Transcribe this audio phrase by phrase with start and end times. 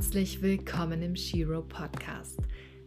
[0.00, 2.38] Herzlich willkommen im Shiro Podcast,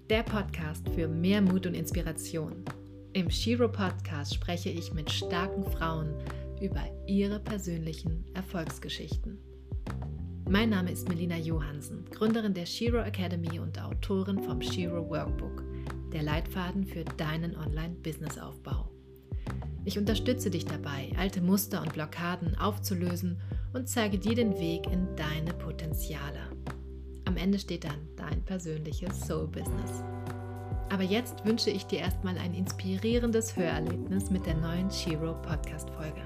[0.09, 2.65] der Podcast für mehr Mut und Inspiration.
[3.13, 6.15] Im Shiro Podcast spreche ich mit starken Frauen
[6.59, 9.37] über ihre persönlichen Erfolgsgeschichten.
[10.49, 15.63] Mein Name ist Melina Johansen, Gründerin der Shiro Academy und Autorin vom Shiro Workbook,
[16.11, 18.89] der Leitfaden für deinen Online-Business-Aufbau.
[19.85, 23.39] Ich unterstütze dich dabei, alte Muster und Blockaden aufzulösen
[23.71, 26.49] und zeige dir den Weg in deine Potenziale.
[27.25, 30.03] Am Ende steht dann dein persönliches Soul-Business.
[30.89, 36.21] Aber jetzt wünsche ich dir erstmal ein inspirierendes Hörerlebnis mit der neuen Shiro Podcast-Folge.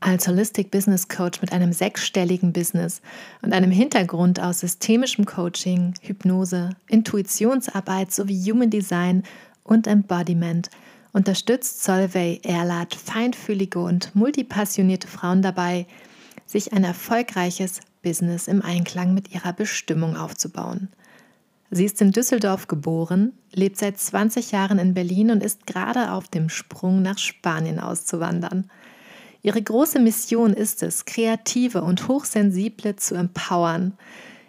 [0.00, 3.00] Als Holistic Business Coach mit einem sechsstelligen Business
[3.40, 9.22] und einem Hintergrund aus systemischem Coaching, Hypnose, Intuitionsarbeit sowie Human Design
[9.64, 10.70] und Embodiment
[11.12, 15.86] unterstützt Solvay Erlard feinfühlige und multipassionierte Frauen dabei,
[16.52, 20.88] sich ein erfolgreiches Business im Einklang mit ihrer Bestimmung aufzubauen.
[21.70, 26.28] Sie ist in Düsseldorf geboren, lebt seit 20 Jahren in Berlin und ist gerade auf
[26.28, 28.70] dem Sprung nach Spanien auszuwandern.
[29.40, 33.94] Ihre große Mission ist es, Kreative und Hochsensible zu empowern,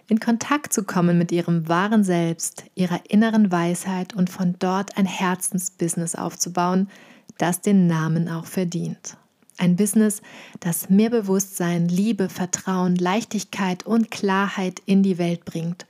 [0.09, 5.05] in Kontakt zu kommen mit ihrem wahren Selbst, ihrer inneren Weisheit und von dort ein
[5.05, 6.89] Herzensbusiness aufzubauen,
[7.37, 9.17] das den Namen auch verdient.
[9.57, 10.21] Ein Business,
[10.59, 15.85] das mehr Bewusstsein, Liebe, Vertrauen, Leichtigkeit und Klarheit in die Welt bringt.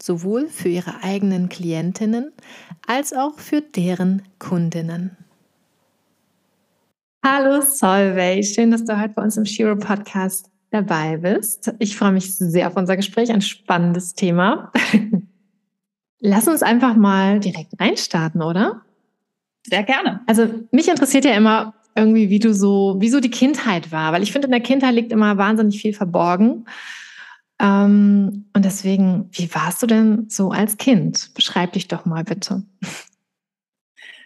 [0.00, 2.32] Sowohl für ihre eigenen Klientinnen
[2.86, 5.16] als auch für deren Kundinnen.
[7.24, 11.74] Hallo Solveig, schön, dass du heute bei uns im Shiro Podcast dabei bist.
[11.78, 14.72] Ich freue mich sehr auf unser Gespräch, ein spannendes Thema.
[16.20, 18.82] Lass uns einfach mal direkt reinstarten, oder?
[19.66, 20.20] Sehr gerne.
[20.26, 24.22] Also mich interessiert ja immer irgendwie, wie du so, wie so die Kindheit war, weil
[24.22, 26.64] ich finde, in der Kindheit liegt immer wahnsinnig viel verborgen.
[27.60, 31.30] Ähm, und deswegen, wie warst du denn so als Kind?
[31.34, 32.64] Beschreib dich doch mal bitte.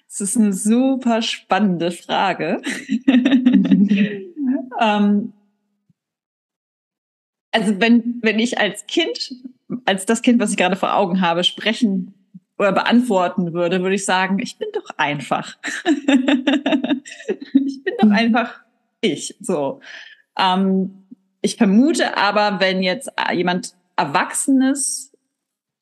[0.09, 2.63] Das ist eine super spannende Frage.
[4.81, 5.33] ähm,
[7.51, 9.35] also wenn, wenn ich als Kind,
[9.85, 12.15] als das Kind, was ich gerade vor Augen habe, sprechen
[12.59, 15.57] oder beantworten würde, würde ich sagen, ich bin doch einfach.
[15.85, 18.13] ich bin doch mhm.
[18.13, 18.61] einfach
[19.01, 19.37] ich.
[19.41, 19.81] So.
[20.39, 21.07] Ähm,
[21.43, 25.13] ich vermute aber, wenn jetzt jemand Erwachsenes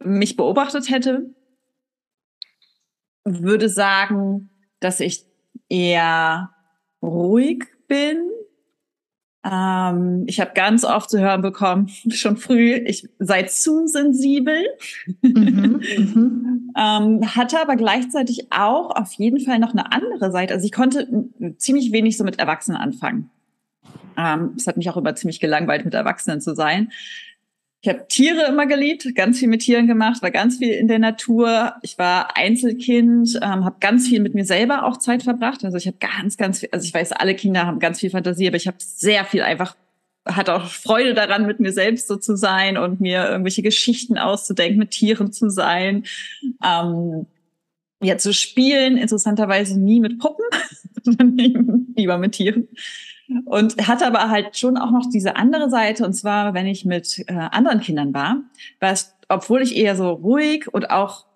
[0.03, 1.31] mich beobachtet hätte,
[3.25, 4.51] würde sagen,
[4.81, 5.25] dass ich
[5.69, 6.51] eher
[7.01, 8.32] ruhig bin,
[9.45, 14.57] ähm, ich habe ganz oft zu hören bekommen, schon früh, ich sei zu sensibel.
[15.21, 16.75] Mhm, mhm.
[16.77, 20.55] ähm, hatte aber gleichzeitig auch auf jeden Fall noch eine andere Seite.
[20.55, 21.09] Also ich konnte
[21.57, 23.31] ziemlich wenig so mit Erwachsenen anfangen.
[24.17, 26.93] Ähm, es hat mich auch immer ziemlich gelangweilt, mit Erwachsenen zu sein.
[27.85, 31.01] Ich habe Tiere immer geliebt, ganz viel mit Tieren gemacht, war ganz viel in der
[31.01, 31.75] Natur.
[31.83, 35.65] Ich war Einzelkind, ähm, habe ganz viel mit mir selber auch Zeit verbracht.
[35.65, 38.47] Also ich habe ganz, ganz viel, also ich weiß, alle Kinder haben ganz viel Fantasie,
[38.47, 39.75] aber ich habe sehr viel einfach,
[40.25, 44.79] hatte auch Freude daran, mit mir selbst so zu sein und mir irgendwelche Geschichten auszudenken,
[44.79, 46.05] mit Tieren zu sein.
[46.65, 47.27] Ähm,
[48.01, 50.47] ja, zu spielen, interessanterweise nie mit Puppen,
[51.97, 52.69] lieber mit Tieren.
[53.45, 57.25] Und hatte aber halt schon auch noch diese andere Seite, und zwar, wenn ich mit
[57.29, 58.43] äh, anderen Kindern war,
[58.81, 61.27] es, obwohl ich eher so ruhig und auch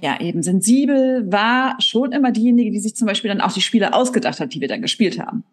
[0.00, 3.94] ja eben sensibel war, schon immer diejenige, die sich zum Beispiel dann auch die Spiele
[3.94, 5.44] ausgedacht hat, die wir dann gespielt haben.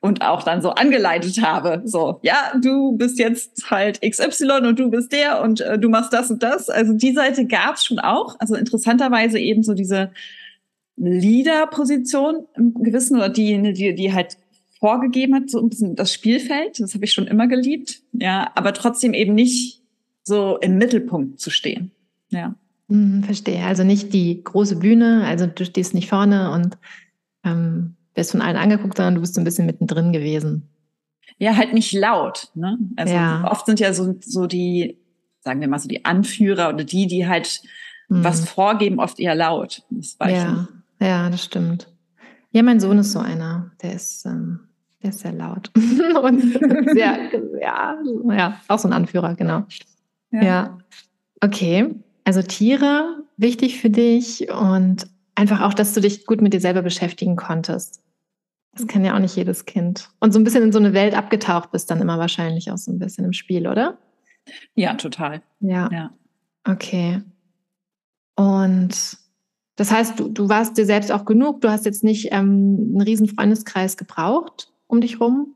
[0.00, 4.90] Und auch dann so angeleitet habe, so, ja, du bist jetzt halt XY und du
[4.90, 6.68] bist der und äh, du machst das und das.
[6.68, 8.36] Also die Seite gab es schon auch.
[8.40, 10.10] Also interessanterweise eben so diese
[10.96, 14.36] Leader-Position im Gewissen oder die, die, die halt
[14.78, 16.80] vorgegeben hat, so ein bisschen das Spielfeld.
[16.80, 18.00] Das habe ich schon immer geliebt.
[18.12, 19.82] Ja, aber trotzdem eben nicht
[20.22, 21.90] so im Mittelpunkt zu stehen.
[22.30, 22.54] Ja.
[22.88, 23.64] Hm, verstehe.
[23.64, 26.78] Also nicht die große Bühne, also du stehst nicht vorne und
[27.44, 30.68] ähm, wirst von allen angeguckt, sondern du bist so ein bisschen mittendrin gewesen.
[31.38, 32.48] Ja, halt nicht laut.
[32.54, 32.78] Ne?
[32.96, 33.44] Also ja.
[33.50, 34.98] oft sind ja so, so die,
[35.40, 37.60] sagen wir mal so die Anführer oder die, die halt
[38.08, 38.24] mhm.
[38.24, 39.82] was vorgeben, oft eher laut.
[39.90, 40.68] Das ja.
[41.00, 41.88] ja, das stimmt.
[42.50, 43.70] Ja, mein Sohn ist so einer.
[43.82, 44.60] Der ist ähm,
[45.02, 45.70] der ist sehr laut.
[46.22, 46.40] und
[46.92, 47.30] sehr,
[47.60, 47.96] ja,
[48.30, 49.64] ja, auch so ein Anführer, genau.
[50.30, 50.42] Ja.
[50.42, 50.78] ja.
[51.40, 51.94] Okay.
[52.24, 56.82] Also Tiere, wichtig für dich und einfach auch, dass du dich gut mit dir selber
[56.82, 58.02] beschäftigen konntest.
[58.72, 60.10] Das kann ja auch nicht jedes Kind.
[60.20, 62.92] Und so ein bisschen in so eine Welt abgetaucht bist dann immer wahrscheinlich auch so
[62.92, 63.98] ein bisschen im Spiel, oder?
[64.74, 65.42] Ja, total.
[65.60, 65.88] Ja.
[65.92, 66.10] ja.
[66.64, 67.22] Okay.
[68.36, 69.18] Und
[69.76, 71.60] das heißt, du, du warst dir selbst auch genug.
[71.60, 75.54] Du hast jetzt nicht ähm, einen riesen Freundeskreis gebraucht, um dich rum?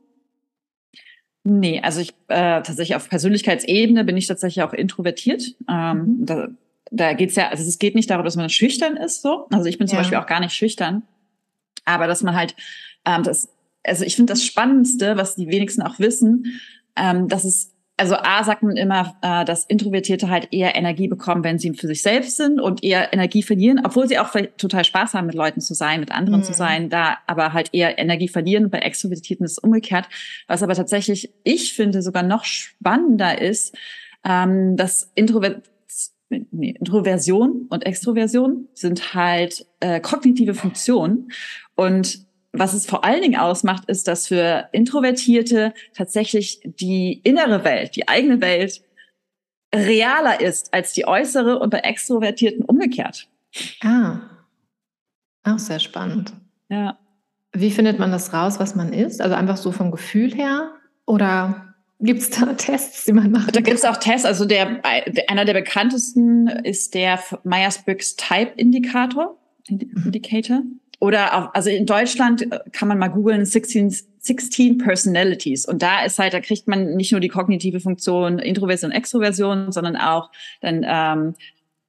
[1.43, 5.55] Nee, also ich äh, tatsächlich auf Persönlichkeitsebene bin ich tatsächlich auch introvertiert.
[5.69, 6.25] Ähm, mhm.
[6.25, 6.47] Da,
[6.89, 9.47] da geht's ja, also es geht nicht darum, dass man schüchtern ist, so.
[9.51, 10.01] Also ich bin zum ja.
[10.01, 11.03] Beispiel auch gar nicht schüchtern,
[11.83, 12.55] aber dass man halt
[13.05, 13.49] ähm, das,
[13.83, 16.61] also ich finde das Spannendste, was die wenigsten auch wissen,
[16.95, 21.43] ähm, dass es also A sagt man immer, äh, dass Introvertierte halt eher Energie bekommen,
[21.43, 25.13] wenn sie für sich selbst sind und eher Energie verlieren, obwohl sie auch total Spaß
[25.13, 26.43] haben, mit Leuten zu sein, mit anderen mhm.
[26.43, 28.71] zu sein, da aber halt eher Energie verlieren.
[28.71, 30.07] Bei Extrovertierten ist es umgekehrt.
[30.47, 33.75] Was aber tatsächlich, ich finde, sogar noch spannender ist,
[34.25, 35.63] ähm, dass Introvert
[36.49, 41.31] Nee, Introversion und Extroversion sind halt äh, kognitive Funktionen
[41.75, 47.95] und was es vor allen Dingen ausmacht, ist, dass für Introvertierte tatsächlich die innere Welt,
[47.95, 48.83] die eigene Welt
[49.73, 53.27] realer ist als die äußere und bei Extrovertierten umgekehrt.
[53.81, 54.19] Ah,
[55.43, 56.33] auch sehr spannend.
[56.69, 56.97] Ja.
[57.53, 59.21] Wie findet man das raus, was man ist?
[59.21, 60.71] Also einfach so vom Gefühl her?
[61.05, 63.55] Oder gibt es da Tests, die man macht?
[63.55, 64.25] Da gibt es auch Tests.
[64.25, 64.81] Also der,
[65.27, 69.37] einer der bekanntesten ist der Myers-Briggs Type Indikator.
[69.67, 70.61] Indicator.
[71.03, 75.65] Oder auch, also in Deutschland äh, kann man mal googeln 16, 16 Personalities.
[75.65, 79.97] Und da ist halt, da kriegt man nicht nur die kognitive Funktion Introversion, Extroversion, sondern
[79.97, 81.35] auch dann ähm,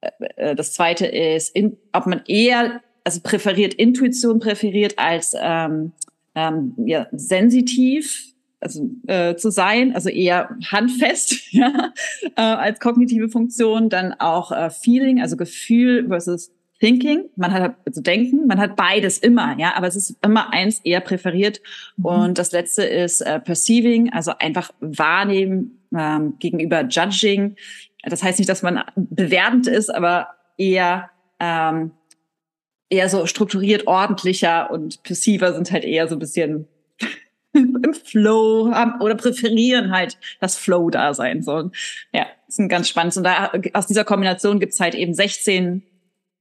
[0.01, 5.93] äh, äh, das zweite ist, in, ob man eher, also präferiert Intuition präferiert als ähm,
[6.35, 11.93] ähm, ja, sensitiv also äh, zu sein, also eher handfest ja,
[12.35, 18.01] äh, als kognitive Funktion, dann auch äh, Feeling, also Gefühl versus Thinking, man hat also
[18.01, 21.61] Denken, man hat beides immer, ja, aber es ist immer eins eher präferiert.
[21.97, 22.05] Mhm.
[22.05, 27.55] Und das letzte ist äh, Perceiving, also einfach wahrnehmen ähm, gegenüber Judging.
[28.03, 31.91] Das heißt nicht, dass man bewertend ist, aber eher ähm,
[32.89, 36.67] eher so strukturiert, ordentlicher und Perceiver sind halt eher so ein bisschen
[37.53, 41.41] im Flow haben oder präferieren halt das Flow-Dasein.
[41.41, 41.71] So,
[42.13, 43.17] ja, ist ein ganz spannend.
[43.17, 45.83] Und da aus dieser Kombination gibt's halt eben 16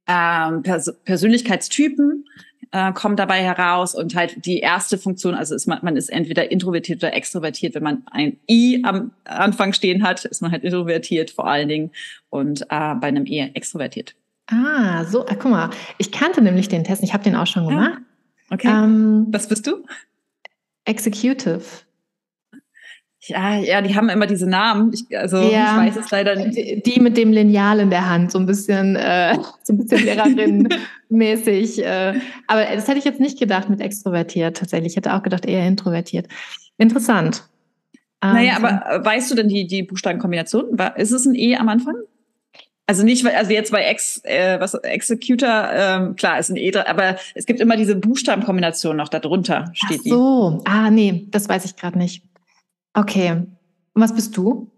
[0.07, 2.25] ähm, Pers Persönlichkeitstypen
[2.73, 6.51] äh, kommen dabei heraus und halt die erste Funktion, also ist man, man ist entweder
[6.51, 7.75] introvertiert oder extrovertiert.
[7.75, 11.91] Wenn man ein I am Anfang stehen hat, ist man halt introvertiert vor allen Dingen
[12.31, 14.15] und äh, bei einem E extrovertiert.
[14.49, 17.67] Ah, so, ah, guck mal, ich kannte nämlich den Test, ich habe den auch schon
[17.69, 17.93] gemacht.
[17.95, 18.55] Ja.
[18.55, 18.69] Okay.
[18.69, 19.85] Ähm, Was bist du?
[20.85, 21.63] Executive.
[23.27, 24.93] Ja, ja, die haben immer diese Namen.
[24.93, 26.57] Ich, also ja, ich weiß es leider nicht.
[26.57, 30.05] Die, die, mit dem Lineal in der Hand, so ein bisschen, äh, so ein bisschen
[30.05, 31.83] Lehrerin-mäßig.
[31.83, 34.93] Äh, aber das hätte ich jetzt nicht gedacht mit extrovertiert tatsächlich.
[34.93, 36.29] Ich hätte auch gedacht eher introvertiert.
[36.77, 37.45] Interessant.
[38.23, 40.79] Naja, ähm, aber äh, weißt du denn die, die Buchstabenkombination?
[40.97, 41.97] Ist es ein E am Anfang?
[42.87, 47.17] Also nicht, also jetzt bei Ex, äh, was Executor, ähm, klar, ist ein E, aber
[47.35, 50.71] es gibt immer diese Buchstabenkombination noch darunter steht Ach so, die.
[50.71, 52.23] ah nee, das weiß ich gerade nicht.
[52.95, 53.31] Okay.
[53.33, 54.71] Und was bist du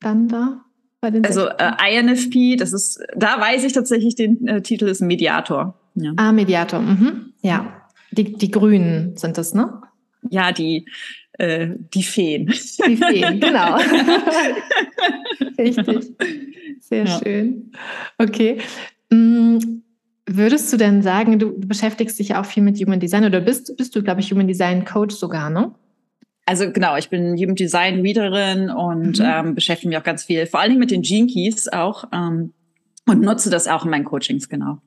[0.00, 0.64] dann da?
[1.00, 5.02] Bei den also äh, INFP, das ist, da weiß ich tatsächlich, den äh, Titel ist
[5.02, 5.78] Mediator.
[5.94, 6.12] Ja.
[6.16, 7.32] Ah, Mediator, mhm.
[7.42, 7.82] ja.
[8.12, 9.82] Die, die Grünen sind das, ne?
[10.30, 10.86] Ja, die,
[11.32, 12.46] äh, die Feen.
[12.46, 13.76] Die Feen, genau.
[15.58, 16.12] Richtig.
[16.80, 17.18] Sehr ja.
[17.18, 17.72] schön.
[18.18, 18.58] Okay.
[19.10, 19.58] Mm,
[20.26, 23.40] würdest du denn sagen, du, du beschäftigst dich ja auch viel mit Human Design oder
[23.40, 25.74] bist, bist du, glaube ich, Human Design Coach sogar, ne?
[26.46, 29.24] Also genau, ich bin Human Design Readerin und mhm.
[29.26, 32.54] ähm, beschäftige mich auch ganz viel, vor allen Dingen mit den Gene Keys auch ähm,
[33.06, 34.78] und nutze das auch in meinen Coachings, genau.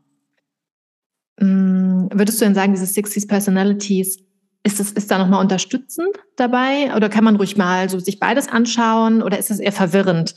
[1.39, 2.09] Mhm.
[2.13, 4.23] Würdest du denn sagen, diese 60s Personalities,
[4.63, 6.93] ist, das, ist da nochmal unterstützend dabei?
[6.95, 9.21] Oder kann man ruhig mal so sich beides anschauen?
[9.21, 10.35] Oder ist das eher verwirrend,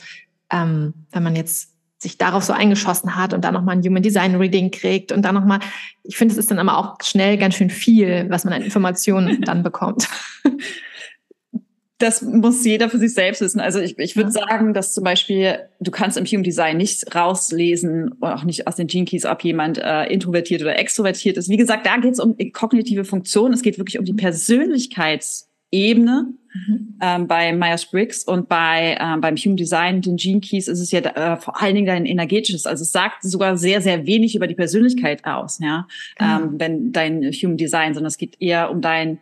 [0.51, 4.35] ähm, wenn man jetzt sich darauf so eingeschossen hat und dann nochmal ein Human Design
[4.35, 5.61] Reading kriegt und dann nochmal,
[6.03, 9.41] ich finde, es ist dann aber auch schnell ganz schön viel, was man an Informationen
[9.43, 10.09] dann bekommt.
[12.03, 13.61] das muss jeder für sich selbst wissen.
[13.61, 18.21] Also ich, ich würde sagen, dass zum Beispiel, du kannst im Human Design nicht rauslesen,
[18.21, 21.49] auch nicht aus den Gene Keys, ob jemand äh, introvertiert oder extrovertiert ist.
[21.49, 23.53] Wie gesagt, da geht es um kognitive Funktion.
[23.53, 26.35] Es geht wirklich um die Persönlichkeitsebene.
[26.55, 26.99] Mhm.
[27.01, 31.01] Ähm, bei Myers-Briggs und bei ähm, beim Human Design, den Gene Keys, ist es ja
[31.01, 32.67] äh, vor allen Dingen dein energetisches.
[32.67, 35.87] Also es sagt sogar sehr, sehr wenig über die Persönlichkeit aus, ja,
[36.21, 36.27] mhm.
[36.27, 39.21] ähm, wenn dein Human Design, sondern es geht eher um dein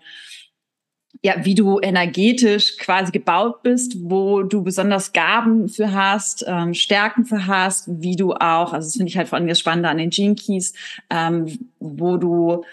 [1.23, 7.27] ja, wie du energetisch quasi gebaut bist, wo du besonders Gaben für hast, ähm, Stärken
[7.27, 9.99] für hast, wie du auch, also das finde ich halt vor allem das Spannende an
[9.99, 10.73] den Gene Keys,
[11.11, 12.65] ähm, wo du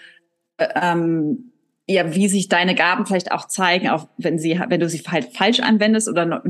[0.56, 1.52] äh, ähm,
[1.90, 5.32] ja, wie sich deine Gaben vielleicht auch zeigen, auch wenn sie, wenn du sie halt
[5.34, 6.42] falsch anwendest oder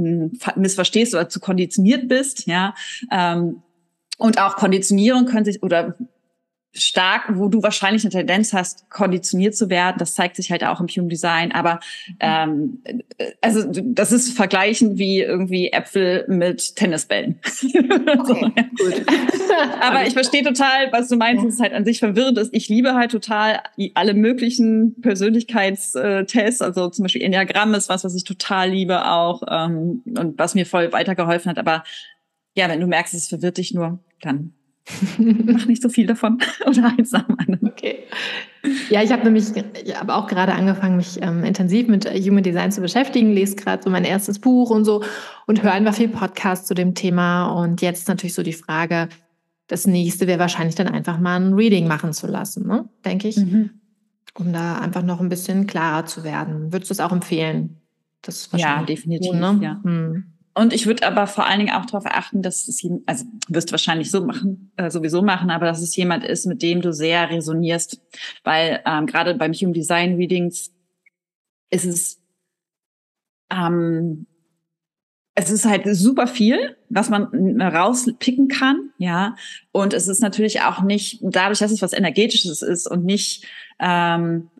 [0.57, 2.75] missverstehst oder zu konditioniert bist, ja.
[3.13, 3.63] Ähm,
[4.19, 5.95] und auch Konditionierung können sich oder
[6.81, 9.97] stark, wo du wahrscheinlich eine Tendenz hast, konditioniert zu werden.
[9.99, 11.53] Das zeigt sich halt auch im Human Design.
[11.53, 11.81] Aber
[12.21, 12.83] ähm,
[13.41, 17.41] also das ist vergleichen wie irgendwie Äpfel mit Tennisbällen.
[18.09, 19.07] Okay, so, gut.
[19.81, 22.53] Aber ich verstehe total, was du meinst, dass es halt an sich verwirrend ist.
[22.53, 23.61] Ich liebe halt total
[23.95, 26.63] alle möglichen Persönlichkeitstests.
[26.63, 30.67] Also zum Beispiel Enneagramm ist was, was ich total liebe auch ähm, und was mir
[30.67, 31.59] voll weitergeholfen hat.
[31.59, 31.85] Aber
[32.55, 34.53] ja, wenn du merkst, es verwirrt dich nur, dann
[35.19, 37.69] Mach nicht so viel davon oder eins nach dem anderen.
[37.69, 38.05] Okay.
[38.91, 39.45] Ja, ich habe nämlich,
[39.85, 43.83] ich habe auch gerade angefangen, mich ähm, intensiv mit Human Design zu beschäftigen, lese gerade
[43.83, 45.03] so mein erstes Buch und so
[45.47, 47.47] und höre einfach viel Podcasts zu dem Thema.
[47.47, 49.09] Und jetzt natürlich so die Frage,
[49.69, 52.89] das nächste wäre wahrscheinlich dann einfach mal ein Reading machen zu lassen, ne?
[53.05, 53.37] denke ich.
[53.37, 53.71] Mhm.
[54.35, 56.73] Um da einfach noch ein bisschen klarer zu werden.
[56.73, 57.81] Würdest du es auch empfehlen?
[58.23, 59.33] Das ja, definitiv.
[59.33, 59.59] Ne?
[59.63, 59.81] ja.
[59.83, 60.38] Hm.
[60.55, 63.73] Und ich würde aber vor allen Dingen auch darauf achten, dass es, also wirst du
[63.73, 67.31] wahrscheinlich so machen, äh, sowieso machen, aber dass es jemand ist, mit dem du sehr
[67.31, 68.01] resonierst.
[68.43, 70.73] Weil ähm, gerade beim Human Design Readings
[71.71, 72.21] ist es,
[73.51, 74.27] ähm,
[75.35, 79.37] es ist halt super viel, was man rauspicken kann, ja.
[79.71, 83.47] Und es ist natürlich auch nicht, dadurch, dass es was Energetisches ist und nicht,
[83.79, 84.51] ähm,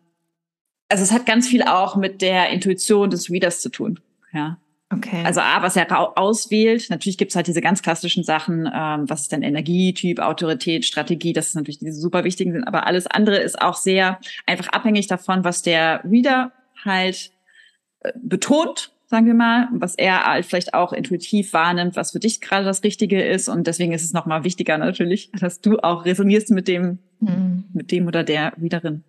[0.87, 3.99] also es hat ganz viel auch mit der Intuition des Readers zu tun,
[4.31, 4.57] ja.
[4.91, 5.23] Okay.
[5.23, 6.89] Also A, was er auswählt.
[6.89, 11.49] Natürlich gibt's halt diese ganz klassischen Sachen, ähm, was ist denn Energietyp, Autorität, Strategie, das
[11.49, 15.43] ist natürlich diese super wichtigen sind, aber alles andere ist auch sehr einfach abhängig davon,
[15.43, 16.51] was der Reader
[16.83, 17.31] halt
[17.99, 22.41] äh, betont, sagen wir mal, was er halt vielleicht auch intuitiv wahrnimmt, was für dich
[22.41, 23.47] gerade das Richtige ist.
[23.47, 27.65] Und deswegen ist es nochmal wichtiger natürlich, dass du auch resonierst mit dem, mhm.
[27.73, 29.03] mit dem oder der Readerin.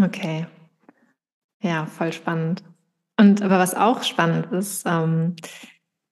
[0.00, 0.46] Okay.
[1.62, 2.62] Ja, voll spannend.
[3.18, 5.34] Und aber was auch spannend ist, ähm,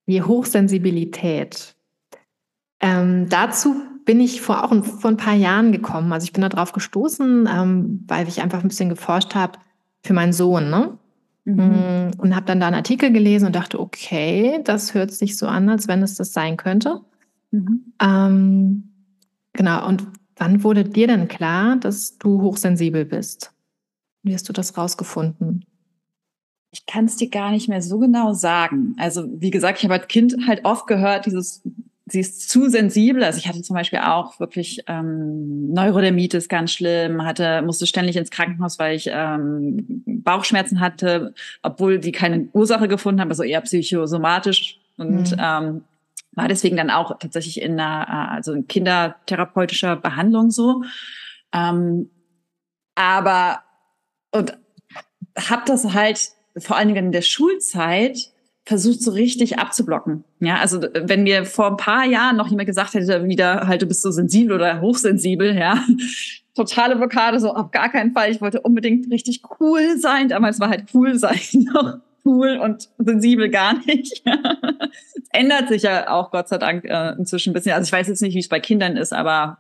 [0.07, 1.77] die Hochsensibilität.
[2.81, 6.13] Ähm, dazu bin ich vor auch ein, vor ein paar Jahren gekommen.
[6.13, 9.59] Also ich bin darauf gestoßen, ähm, weil ich einfach ein bisschen geforscht habe
[10.03, 10.71] für meinen Sohn.
[10.71, 10.99] Ne?
[11.45, 11.57] Mhm.
[11.57, 15.47] Mm, und habe dann da einen Artikel gelesen und dachte, okay, das hört sich so
[15.47, 17.01] an, als wenn es das sein könnte.
[17.51, 17.93] Mhm.
[18.01, 18.93] Ähm,
[19.53, 19.87] genau.
[19.87, 23.53] Und wann wurde dir denn klar, dass du hochsensibel bist?
[24.23, 25.65] Wie hast du das rausgefunden?
[26.71, 28.95] Ich kann es dir gar nicht mehr so genau sagen.
[28.99, 31.63] Also wie gesagt, ich habe als Kind halt oft gehört, dieses,
[32.07, 33.25] sie ist zu sensibel.
[33.25, 38.31] Also ich hatte zum Beispiel auch wirklich ähm, Neurodermitis ganz schlimm, hatte musste ständig ins
[38.31, 44.79] Krankenhaus, weil ich ähm, Bauchschmerzen hatte, obwohl die keine Ursache gefunden haben, also eher psychosomatisch
[44.97, 45.41] und mhm.
[45.41, 45.85] ähm,
[46.33, 50.85] war deswegen dann auch tatsächlich in einer äh, also in kindertherapeutischer Behandlung so.
[51.53, 52.11] Ähm,
[52.95, 53.63] aber
[54.31, 54.57] und
[55.37, 58.31] habe das halt vor allen Dingen in der Schulzeit
[58.65, 60.25] versucht so richtig abzublocken.
[60.41, 63.87] Ja, also wenn mir vor ein paar Jahren noch jemand gesagt hätte, wieder halt du
[63.87, 65.85] bist so sensibel oder hochsensibel, ja,
[66.55, 68.31] totale Blockade, so auf gar keinen Fall.
[68.31, 70.29] Ich wollte unbedingt richtig cool sein.
[70.29, 71.39] Damals war halt cool sein
[71.73, 74.25] noch cool und sensibel gar nicht.
[75.33, 77.73] Ändert sich ja auch Gott sei Dank äh, inzwischen ein bisschen.
[77.73, 79.59] Also ich weiß jetzt nicht, wie es bei Kindern ist, aber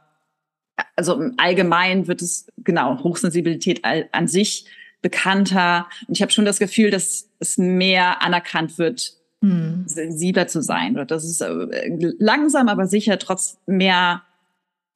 [0.97, 4.67] also allgemein wird es genau Hochsensibilität an sich
[5.07, 5.87] bekannter.
[6.09, 9.85] Und ich habe schon das Gefühl, dass es mehr anerkannt wird, hm.
[9.87, 10.95] sensibler zu sein.
[10.95, 14.23] Oder dass es äh, langsam, aber sicher trotz mehr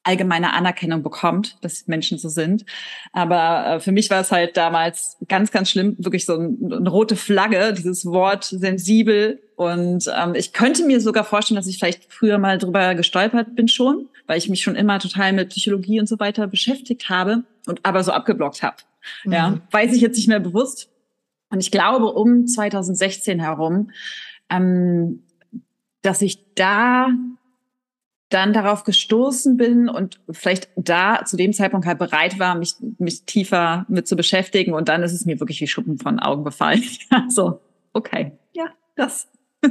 [0.02, 2.64] allgemeine Anerkennung bekommt, dass Menschen so sind.
[3.12, 6.88] Aber äh, für mich war es halt damals ganz, ganz schlimm, wirklich so ein, eine
[6.88, 9.40] rote Flagge, dieses Wort sensibel.
[9.54, 13.68] Und ähm, ich könnte mir sogar vorstellen, dass ich vielleicht früher mal drüber gestolpert bin
[13.68, 17.84] schon, weil ich mich schon immer total mit Psychologie und so weiter beschäftigt habe und
[17.84, 18.78] aber so abgeblockt habe.
[19.24, 19.32] Mhm.
[19.32, 20.90] Ja, weiß ich jetzt nicht mehr bewusst.
[21.50, 23.90] Und ich glaube, um 2016 herum,
[24.48, 25.22] ähm,
[26.02, 27.08] dass ich da
[28.30, 33.24] dann darauf gestoßen bin und vielleicht da zu dem Zeitpunkt halt bereit war, mich, mich
[33.24, 34.72] tiefer mit zu beschäftigen.
[34.72, 36.82] Und dann ist es mir wirklich wie Schuppen von Augen gefallen.
[37.28, 37.60] so,
[37.92, 38.66] okay, ja,
[38.96, 39.28] das.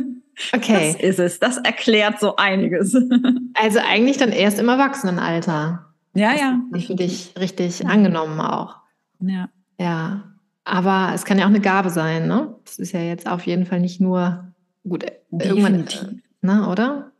[0.53, 0.93] Okay.
[0.93, 1.39] Das ist es.
[1.39, 2.95] Das erklärt so einiges.
[3.55, 5.93] Also eigentlich dann erst im Erwachsenenalter.
[6.13, 6.61] Ja, ja.
[6.71, 8.77] Das für dich richtig angenommen auch.
[9.19, 9.49] Ja.
[9.79, 10.23] Ja.
[10.63, 12.55] Aber es kann ja auch eine Gabe sein, ne?
[12.65, 14.53] Das ist ja jetzt auf jeden Fall nicht nur
[14.87, 17.11] gut, irgendwann, ne, oder?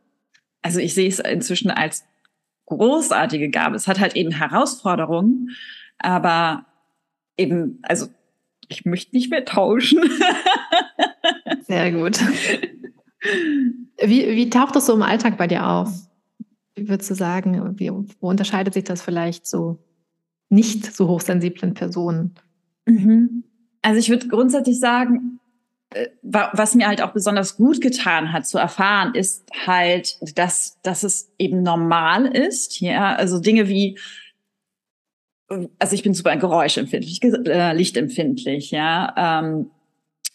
[0.62, 2.04] Also ich sehe es inzwischen als
[2.66, 3.76] großartige Gabe.
[3.76, 5.50] Es hat halt eben Herausforderungen,
[5.98, 6.66] aber
[7.36, 8.06] eben, also
[8.68, 10.00] ich möchte nicht mehr tauschen.
[11.66, 12.20] Sehr gut.
[14.02, 15.90] Wie, wie taucht das so im Alltag bei dir auf?
[16.74, 19.78] Wie würdest du sagen, wie, wo unterscheidet sich das vielleicht so
[20.50, 22.34] nicht so hochsensiblen Personen?
[22.86, 23.44] Mhm.
[23.82, 25.40] Also ich würde grundsätzlich sagen,
[25.94, 31.02] äh, was mir halt auch besonders gut getan hat zu erfahren, ist halt, dass, dass
[31.02, 32.80] es eben normal ist.
[32.80, 33.98] Ja, also Dinge wie
[35.78, 39.14] also ich bin super geräuschempfindlich, äh, lichtempfindlich, ja.
[39.16, 39.70] Ähm,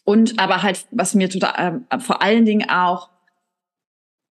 [0.03, 3.09] und aber halt, was mir total, äh, vor allen Dingen auch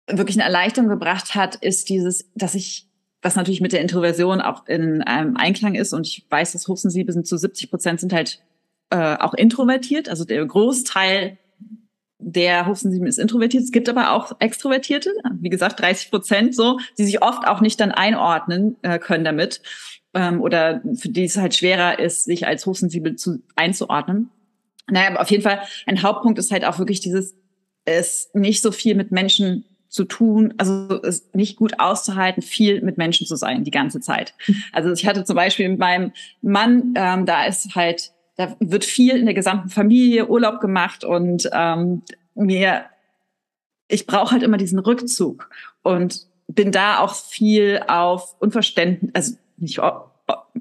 [0.07, 2.88] wirklich eine Erleichterung gebracht hat, ist dieses, dass ich,
[3.21, 7.13] was natürlich mit der Introversion auch in einem Einklang ist und ich weiß, dass Hochsensible
[7.13, 8.41] sind zu 70 Prozent sind halt
[8.89, 11.37] äh, auch introvertiert, also der Großteil
[12.21, 13.63] der Hochsensiblen ist introvertiert.
[13.63, 17.79] Es gibt aber auch Extrovertierte, wie gesagt 30 Prozent so, die sich oft auch nicht
[17.79, 19.61] dann einordnen äh, können damit
[20.13, 24.29] ähm, oder für die es halt schwerer ist, sich als hochsensibel zu, einzuordnen.
[24.87, 27.35] Naja, aber auf jeden Fall ein Hauptpunkt ist halt auch wirklich dieses,
[27.85, 32.97] es nicht so viel mit Menschen zu tun, also es nicht gut auszuhalten, viel mit
[32.97, 34.35] Menschen zu sein die ganze Zeit.
[34.71, 39.17] Also ich hatte zum Beispiel mit meinem Mann, ähm, da ist halt, da wird viel
[39.17, 42.03] in der gesamten Familie Urlaub gemacht und ähm,
[42.35, 42.85] mir,
[43.87, 45.49] ich brauche halt immer diesen Rückzug
[45.81, 49.81] und bin da auch viel auf Unverständnis, also nicht,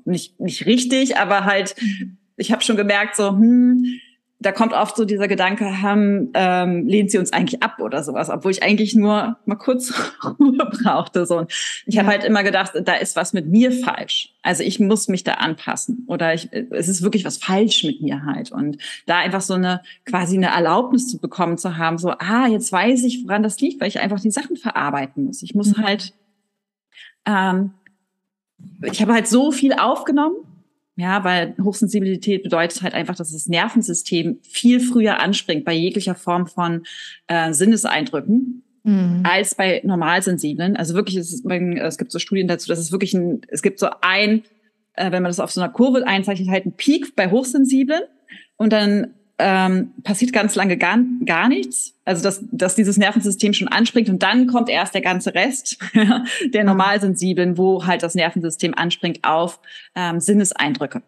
[0.05, 2.17] nicht, nicht richtig, aber halt, mhm.
[2.37, 3.85] ich habe schon gemerkt, so, hm,
[4.41, 8.31] da kommt oft so dieser Gedanke, hm, ähm, lehnt sie uns eigentlich ab oder sowas,
[8.31, 9.93] obwohl ich eigentlich nur mal kurz
[10.39, 11.27] Ruhe brauchte.
[11.27, 11.39] So.
[11.39, 11.53] Und
[11.87, 12.03] ich ja.
[12.03, 14.35] habe halt immer gedacht, da ist was mit mir falsch.
[14.43, 18.25] Also ich muss mich da anpassen oder ich, es ist wirklich was falsch mit mir
[18.25, 18.53] halt.
[18.53, 22.71] Und da einfach so eine quasi eine Erlaubnis zu bekommen, zu haben, so, ah, jetzt
[22.71, 25.43] weiß ich, woran das liegt, weil ich einfach die Sachen verarbeiten muss.
[25.43, 25.83] Ich muss mhm.
[25.83, 26.15] halt
[27.27, 27.73] ähm,
[28.83, 30.37] ich habe halt so viel aufgenommen,
[30.99, 36.49] ja, weil Hochsensibilität bedeutet halt einfach, dass das Nervensystem viel früher anspringt bei jeglicher Form
[36.49, 36.83] von
[37.29, 38.65] äh, Sinneseindrücken.
[38.85, 39.23] Mhm.
[39.25, 40.77] als bei Normalsensiblen.
[40.77, 43.81] Also wirklich, es, ist, es gibt so Studien dazu, dass es wirklich ein, es gibt
[43.81, 44.45] so ein,
[44.95, 48.03] äh, wenn man das auf so einer Kurve einzeichnet, halt ein Peak bei Hochsensiblen
[48.57, 51.95] und dann ähm, passiert ganz lange gar, gar nichts.
[52.05, 55.79] Also dass, dass dieses Nervensystem schon anspringt und dann kommt erst der ganze Rest
[56.53, 59.61] der Normalsensiblen, wo halt das Nervensystem anspringt auf
[59.95, 61.03] ähm, Sinneseindrücke.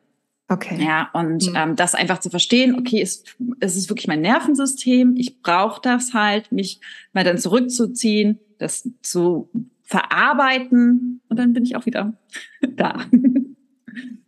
[0.49, 0.85] Okay.
[0.85, 1.57] Ja, und mhm.
[1.57, 3.25] ähm, das einfach zu verstehen, okay, es,
[3.61, 6.81] es ist wirklich mein Nervensystem, ich brauche das halt, mich
[7.13, 9.49] mal dann zurückzuziehen, das zu
[9.85, 12.15] verarbeiten und dann bin ich auch wieder
[12.77, 13.05] da.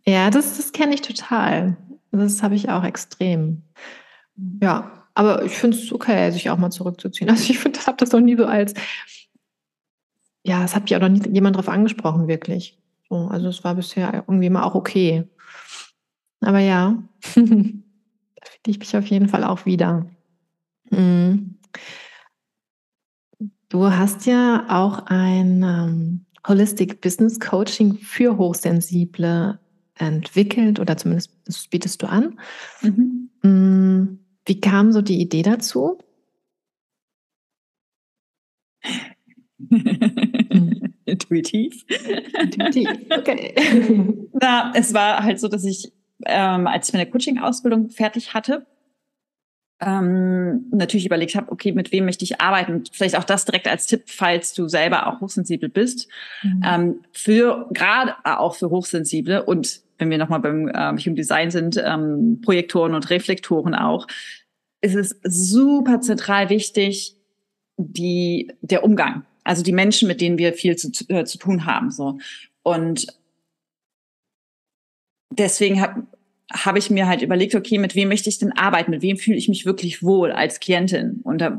[0.05, 1.77] Ja, das, das kenne ich total.
[2.11, 3.63] Das habe ich auch extrem.
[4.61, 7.29] Ja, aber ich finde es okay, sich auch mal zurückzuziehen.
[7.29, 8.73] Also ich finde, habe das noch nie so als,
[10.43, 12.77] ja, es hat mich auch noch nie jemand drauf angesprochen, wirklich.
[13.09, 15.27] So, also es war bisher irgendwie mal auch okay.
[16.41, 17.83] Aber ja, da finde
[18.65, 20.05] ich mich auf jeden Fall auch wieder.
[20.89, 21.59] Mhm.
[23.69, 29.59] Du hast ja auch ein ähm, Holistic Business Coaching für Hochsensible
[29.95, 32.39] entwickelt oder zumindest das bietest du an.
[32.81, 34.19] Mhm.
[34.45, 35.99] Wie kam so die Idee dazu?
[41.05, 41.85] Intuitiv.
[42.41, 43.55] Intuitiv, okay.
[44.33, 45.93] Na, es war halt so, dass ich,
[46.25, 48.65] ähm, als ich meine Coaching-Ausbildung fertig hatte,
[49.79, 52.83] ähm, natürlich überlegt habe, okay, mit wem möchte ich arbeiten?
[52.91, 56.07] Vielleicht auch das direkt als Tipp, falls du selber auch hochsensibel bist.
[56.41, 56.61] Mhm.
[56.65, 61.81] Ähm, für gerade auch für Hochsensible und wenn wir nochmal beim ähm, Human Design sind,
[61.83, 64.07] ähm, Projektoren und Reflektoren auch,
[64.81, 67.15] ist es super zentral wichtig,
[67.77, 69.25] die, der Umgang.
[69.43, 71.91] Also die Menschen, mit denen wir viel zu, äh, zu tun haben.
[71.91, 72.19] So.
[72.63, 73.07] Und
[75.29, 76.05] deswegen habe
[76.51, 78.91] hab ich mir halt überlegt, okay, mit wem möchte ich denn arbeiten?
[78.91, 81.21] Mit wem fühle ich mich wirklich wohl als Klientin?
[81.23, 81.57] Und da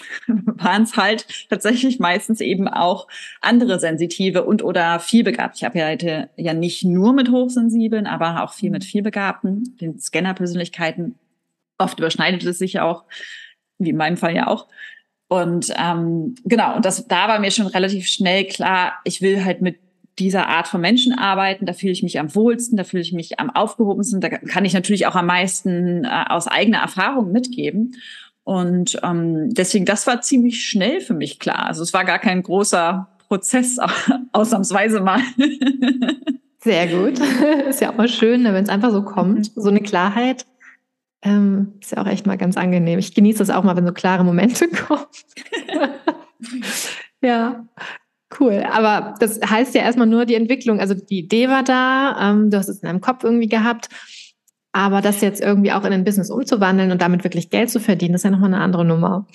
[0.26, 3.08] waren es halt tatsächlich meistens eben auch
[3.40, 5.56] andere Sensitive und oder vielbegabt.
[5.56, 9.98] Ich habe ja heute ja nicht nur mit Hochsensiblen, aber auch viel mit vielbegabten, den
[9.98, 11.16] Scanner-Persönlichkeiten.
[11.78, 13.04] Oft überschneidet es sich auch,
[13.78, 14.68] wie in meinem Fall ja auch.
[15.28, 19.62] Und ähm, genau, und das da war mir schon relativ schnell klar, ich will halt
[19.62, 19.78] mit
[20.18, 23.40] dieser Art von Menschen arbeiten, da fühle ich mich am wohlsten, da fühle ich mich
[23.40, 27.96] am aufgehobensten, da kann ich natürlich auch am meisten äh, aus eigener Erfahrung mitgeben.
[28.44, 31.66] Und ähm, deswegen, das war ziemlich schnell für mich klar.
[31.66, 33.78] Also es war gar kein großer Prozess,
[34.32, 35.20] ausnahmsweise mal.
[36.58, 37.18] Sehr gut.
[37.68, 39.56] Ist ja auch mal schön, ne, wenn es einfach so kommt.
[39.56, 39.60] Mhm.
[39.60, 40.46] So eine Klarheit
[41.22, 42.98] ähm, ist ja auch echt mal ganz angenehm.
[42.98, 45.06] Ich genieße das auch mal, wenn so klare Momente kommen.
[47.22, 47.64] ja,
[48.40, 48.64] cool.
[48.70, 50.80] Aber das heißt ja erstmal nur die Entwicklung.
[50.80, 53.88] Also die Idee war da, ähm, du hast es in deinem Kopf irgendwie gehabt.
[54.72, 58.14] Aber das jetzt irgendwie auch in ein Business umzuwandeln und damit wirklich Geld zu verdienen,
[58.14, 59.26] ist ja nochmal eine andere Nummer.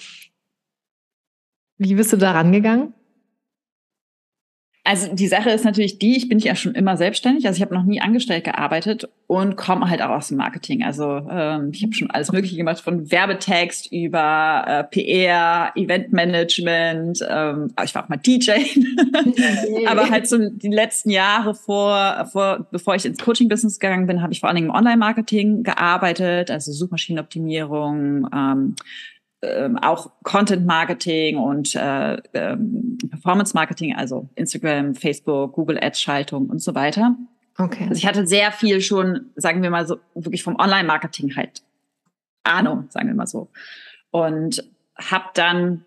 [1.78, 2.94] Wie bist du da rangegangen?
[4.88, 7.74] Also die Sache ist natürlich die, ich bin ja schon immer selbstständig, also ich habe
[7.74, 10.82] noch nie angestellt gearbeitet und komme halt auch aus dem Marketing.
[10.82, 17.74] Also ähm, ich habe schon alles Mögliche gemacht, von Werbetext über äh, PR, Eventmanagement, ähm,
[17.84, 18.52] ich war auch mal DJ,
[19.88, 24.32] aber halt so die letzten Jahre vor, vor bevor ich ins Coaching-Business gegangen bin, habe
[24.32, 28.76] ich vor allen Dingen im Online-Marketing gearbeitet, also Suchmaschinenoptimierung, ähm,
[29.42, 36.48] ähm, auch Content Marketing und äh, ähm, Performance Marketing, also Instagram, Facebook, Google Ads Schaltung
[36.50, 37.16] und so weiter.
[37.58, 37.86] Okay.
[37.90, 41.64] Also ich hatte sehr viel schon, sagen wir mal so, wirklich vom Online Marketing halt
[42.44, 43.50] Ahnung, sagen wir mal so.
[44.12, 44.64] Und
[44.96, 45.86] habe dann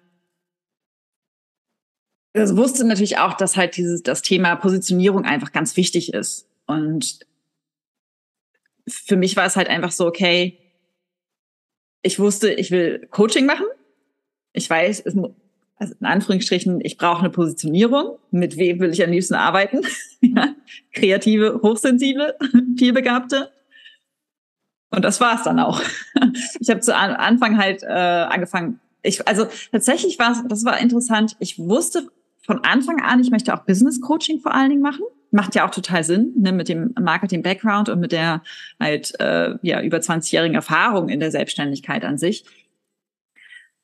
[2.35, 6.49] also wusste natürlich auch, dass halt dieses das Thema Positionierung einfach ganz wichtig ist.
[6.67, 7.21] Und
[8.89, 10.60] für mich war es halt einfach so, okay,
[12.03, 13.67] ich wusste, ich will Coaching machen.
[14.53, 15.17] Ich weiß, es,
[15.77, 18.19] also in Anführungsstrichen, ich brauche eine Positionierung.
[18.31, 19.83] Mit wem will ich am liebsten arbeiten?
[20.93, 22.37] kreative, hochsensible,
[22.79, 23.51] vielbegabte.
[24.91, 25.81] Und das war es dann auch.
[26.61, 28.81] ich habe zu Anfang halt äh, angefangen.
[29.03, 31.37] Ich, also tatsächlich war es, das war interessant.
[31.39, 32.09] Ich wusste
[32.45, 35.71] von Anfang an, ich möchte auch Business Coaching vor allen Dingen machen macht ja auch
[35.71, 38.43] total Sinn, ne, mit dem Marketing-Background und mit der
[38.79, 42.45] halt äh, ja über 20-jährigen Erfahrung in der Selbstständigkeit an sich.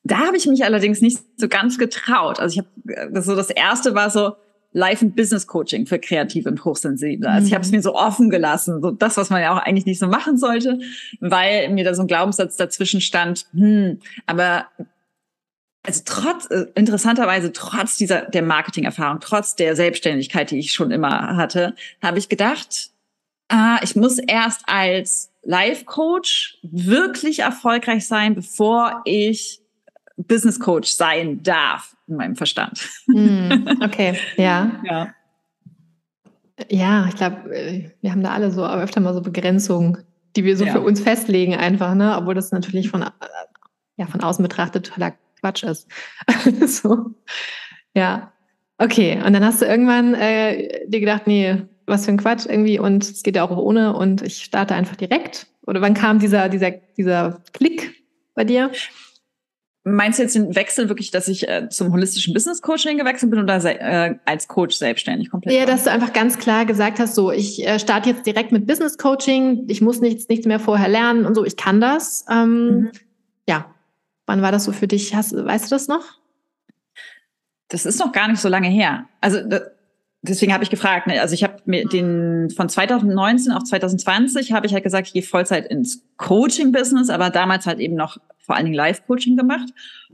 [0.03, 2.39] Da habe ich mich allerdings nicht so ganz getraut.
[2.39, 4.33] Also ich habe das so das erste war so
[4.73, 7.27] Life and Business Coaching für Kreative und Hochsensible.
[7.27, 7.77] Also ich habe es mhm.
[7.77, 10.79] mir so offen gelassen, so das, was man ja auch eigentlich nicht so machen sollte,
[11.19, 13.47] weil mir da so ein Glaubenssatz dazwischen stand.
[13.53, 14.67] Hm, aber
[15.87, 21.37] also trotz, äh, interessanterweise, trotz dieser, der Marketingerfahrung, trotz der Selbstständigkeit, die ich schon immer
[21.37, 22.89] hatte, habe ich gedacht,
[23.47, 29.61] ah, ich muss erst als Life Coach wirklich erfolgreich sein, bevor ich
[30.17, 32.85] Business Coach sein darf, in meinem Verstand.
[33.07, 34.81] Mm, okay, ja.
[34.83, 35.13] ja.
[36.69, 39.99] Ja, ich glaube, äh, wir haben da alle so öfter mal so Begrenzungen,
[40.35, 40.73] die wir so ja.
[40.73, 42.17] für uns festlegen einfach, ne?
[42.17, 43.11] Obwohl das natürlich von, äh,
[43.95, 45.87] ja, von außen betrachtet totaler Quatsch ist.
[46.65, 47.15] so.
[47.93, 48.31] Ja.
[48.77, 52.79] Okay, und dann hast du irgendwann äh, dir gedacht, nee, was für ein Quatsch irgendwie
[52.79, 55.47] und es geht ja auch ohne und ich starte einfach direkt.
[55.65, 58.03] Oder wann kam dieser, dieser, dieser Klick
[58.35, 58.71] bei dir?
[59.83, 63.39] Meinst du jetzt den Wechsel wirklich, dass ich äh, zum holistischen Business Coaching gewechselt bin
[63.39, 65.55] oder äh, als Coach selbstständig komplett?
[65.55, 68.67] Ja, dass du einfach ganz klar gesagt hast, so ich äh, starte jetzt direkt mit
[68.67, 72.25] Business Coaching, ich muss nichts, nichts mehr vorher lernen und so, ich kann das.
[72.29, 72.91] Ähm, mhm.
[73.47, 73.73] Ja,
[74.27, 75.15] Wann war das so für dich?
[75.15, 76.03] Hast, weißt du das noch?
[77.69, 79.05] Das ist noch gar nicht so lange her.
[79.19, 79.39] Also
[80.21, 81.07] deswegen habe ich gefragt.
[81.07, 81.19] Ne?
[81.19, 85.23] Also ich habe mir den von 2019 auf 2020 habe ich halt gesagt, ich gehe
[85.23, 89.69] Vollzeit ins Coaching-Business, aber damals halt eben noch vor allen Dingen Live-Coaching gemacht.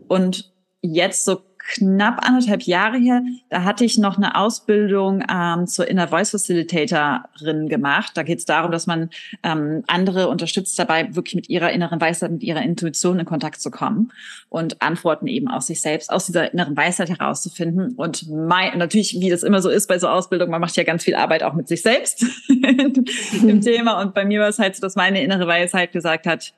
[0.08, 5.88] Und jetzt so knapp anderthalb Jahre her, da hatte ich noch eine Ausbildung ähm, zur
[5.88, 8.12] Inner Voice Facilitatorin gemacht.
[8.16, 9.10] Da geht es darum, dass man
[9.44, 13.72] ähm, andere unterstützt dabei, wirklich mit ihrer inneren Weisheit, mit ihrer Intuition in Kontakt zu
[13.72, 14.12] kommen
[14.50, 17.94] und Antworten eben aus sich selbst, aus dieser inneren Weisheit herauszufinden.
[17.96, 21.04] Und mein, natürlich, wie das immer so ist bei so Ausbildung, man macht ja ganz
[21.04, 24.02] viel Arbeit auch mit sich selbst im Thema.
[24.02, 26.54] Und bei mir war es halt so, dass meine innere Weisheit gesagt hat,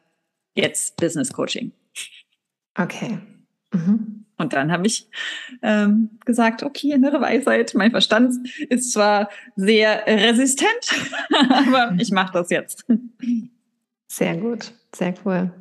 [0.56, 1.72] jetzt Business Coaching.
[2.78, 3.20] Okay.
[3.72, 4.25] Mhm.
[4.38, 5.08] Und dann habe ich
[5.62, 8.36] ähm, gesagt, okay, innere Weisheit, mein Verstand
[8.70, 10.70] ist zwar sehr resistent,
[11.50, 12.86] aber ich mache das jetzt.
[14.08, 15.52] Sehr gut, sehr cool.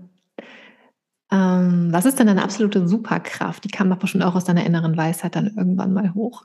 [1.31, 3.65] Ähm, was ist denn deine absolute Superkraft?
[3.65, 6.45] Die kam doch bestimmt auch aus deiner inneren Weisheit dann irgendwann mal hoch.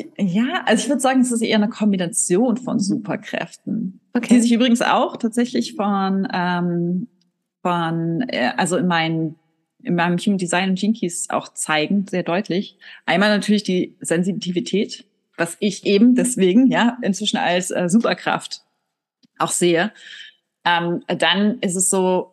[0.18, 4.34] ja, also ich würde sagen, es ist eher eine Kombination von Superkräften, okay.
[4.34, 7.08] die sich übrigens auch tatsächlich von, ähm,
[7.62, 9.36] von äh, also in meinen
[9.82, 12.76] in meinem Human Design und Jinkies auch zeigen, sehr deutlich.
[13.04, 15.04] Einmal natürlich die Sensitivität,
[15.36, 18.62] was ich eben deswegen ja inzwischen als äh, Superkraft
[19.38, 19.92] auch sehe.
[20.64, 22.32] Ähm, dann ist es so,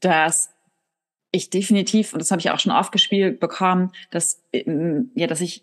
[0.00, 0.50] dass
[1.32, 5.40] ich definitiv, und das habe ich auch schon oft gespielt bekommen, dass, ähm, ja, dass
[5.40, 5.62] ich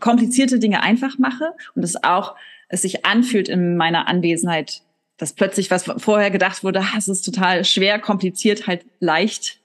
[0.00, 2.36] komplizierte Dinge einfach mache und es auch
[2.68, 4.82] es sich anfühlt in meiner Anwesenheit,
[5.16, 9.60] dass plötzlich was vorher gedacht wurde, ah, es ist total schwer, kompliziert, halt leicht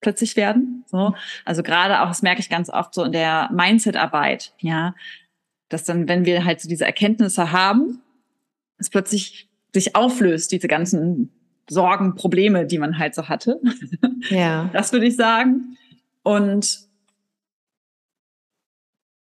[0.00, 0.84] plötzlich werden.
[0.86, 4.94] So, also gerade auch, das merke ich ganz oft so in der Mindset-Arbeit, ja,
[5.68, 8.00] dass dann, wenn wir halt so diese Erkenntnisse haben,
[8.78, 11.30] es plötzlich sich auflöst, diese ganzen
[11.68, 13.60] Sorgen, Probleme, die man halt so hatte.
[14.30, 14.70] Ja.
[14.72, 15.76] Das würde ich sagen.
[16.22, 16.80] Und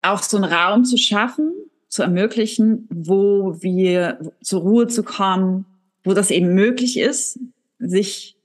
[0.01, 1.53] auch so einen Raum zu schaffen,
[1.87, 5.65] zu ermöglichen, wo wir zur Ruhe zu kommen,
[6.03, 7.39] wo das eben möglich ist,
[7.79, 8.35] sich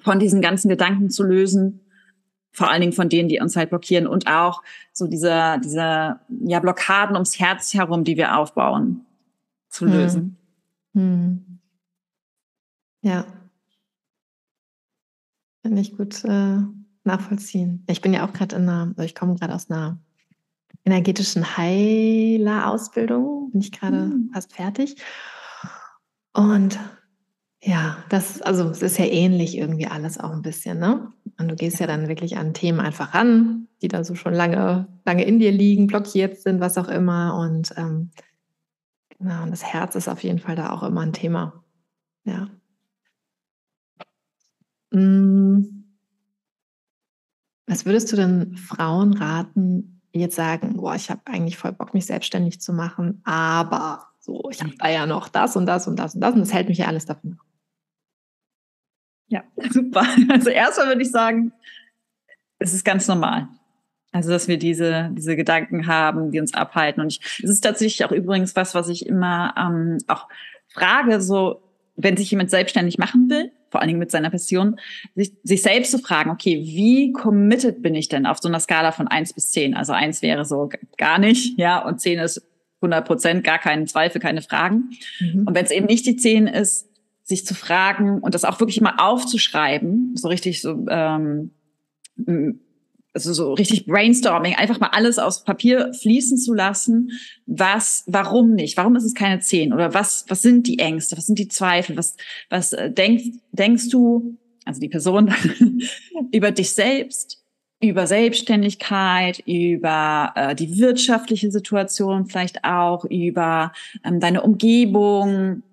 [0.00, 1.80] von diesen ganzen Gedanken zu lösen
[2.52, 6.60] vor allen Dingen von denen, die uns halt blockieren und auch so diese, diese ja,
[6.60, 9.06] Blockaden ums Herz herum, die wir aufbauen,
[9.68, 9.92] zu hm.
[9.92, 10.36] lösen.
[10.94, 11.58] Hm.
[13.00, 13.24] Ja.
[15.62, 16.58] Kann ich gut äh,
[17.04, 17.84] nachvollziehen.
[17.88, 19.98] Ich bin ja auch gerade in einer, ich komme gerade aus einer
[20.84, 24.30] energetischen Heiler-Ausbildung, bin ich gerade hm.
[24.34, 24.96] fast fertig.
[26.34, 26.78] Und
[27.64, 31.12] ja, das, also es ist ja ähnlich irgendwie alles auch ein bisschen, ne?
[31.38, 34.88] Und du gehst ja dann wirklich an Themen einfach ran, die da so schon lange,
[35.04, 37.36] lange in dir liegen, blockiert sind, was auch immer.
[37.38, 38.10] Und ähm,
[39.18, 41.62] genau, und das Herz ist auf jeden Fall da auch immer ein Thema.
[42.24, 42.48] Ja.
[44.92, 45.84] Hm.
[47.66, 51.94] Was würdest du denn Frauen raten, die jetzt sagen, boah, ich habe eigentlich voll Bock,
[51.94, 55.96] mich selbstständig zu machen, aber so, ich habe da ja noch das und das und
[55.98, 57.51] das und das und das hält mich ja alles davon ab.
[59.28, 60.06] Ja, super.
[60.28, 61.52] Also erstmal würde ich sagen,
[62.58, 63.48] es ist ganz normal.
[64.12, 67.02] Also, dass wir diese, diese Gedanken haben, die uns abhalten.
[67.02, 70.28] Und ich, es ist tatsächlich auch übrigens was, was ich immer ähm, auch
[70.68, 71.62] frage, so,
[71.96, 74.78] wenn sich jemand selbstständig machen will, vor allen Dingen mit seiner Passion,
[75.14, 78.92] sich, sich selbst zu fragen, okay, wie committed bin ich denn auf so einer Skala
[78.92, 79.74] von eins bis zehn?
[79.74, 82.46] Also eins wäre so gar nicht, ja, und zehn ist
[82.82, 84.90] 100 Prozent, gar keinen Zweifel, keine Fragen.
[85.20, 85.46] Mhm.
[85.46, 86.88] Und wenn es eben nicht die zehn ist,
[87.22, 91.50] sich zu fragen und das auch wirklich mal aufzuschreiben, so richtig so, ähm,
[93.14, 97.10] also so richtig Brainstorming, einfach mal alles aus Papier fließen zu lassen.
[97.46, 98.76] Was, warum nicht?
[98.76, 99.72] Warum ist es keine zehn?
[99.72, 101.16] Oder was, was sind die Ängste?
[101.16, 101.96] Was sind die Zweifel?
[101.96, 102.16] Was,
[102.48, 105.32] was äh, denkst, denkst du, also die Person,
[106.32, 107.38] über dich selbst?
[107.82, 113.72] über Selbstständigkeit, über äh, die wirtschaftliche Situation vielleicht auch, über
[114.04, 115.64] ähm, deine Umgebung,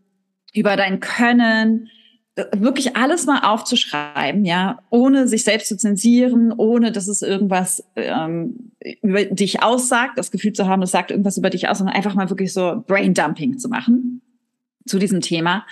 [0.54, 1.90] über dein Können,
[2.36, 7.84] äh, wirklich alles mal aufzuschreiben, ja, ohne sich selbst zu zensieren, ohne dass es irgendwas
[7.96, 11.96] ähm, über dich aussagt, das Gefühl zu haben, es sagt irgendwas über dich aus, sondern
[11.96, 14.22] einfach mal wirklich so Braindumping zu machen
[14.86, 15.66] zu diesem Thema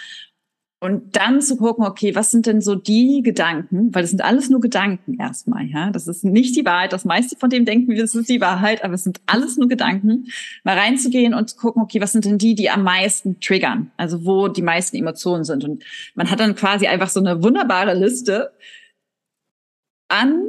[0.80, 4.50] und dann zu gucken, okay, was sind denn so die Gedanken, weil das sind alles
[4.50, 5.90] nur Gedanken erstmal, ja.
[5.90, 6.94] Das ist nicht die Wahrheit.
[6.94, 9.68] Das meiste von dem denken wir, das ist die Wahrheit, aber es sind alles nur
[9.68, 10.28] Gedanken.
[10.64, 13.92] Mal reinzugehen und zu gucken, okay, was sind denn die, die am meisten triggern?
[13.98, 15.64] Also wo die meisten Emotionen sind.
[15.64, 18.52] Und man hat dann quasi einfach so eine wunderbare Liste
[20.10, 20.44] an,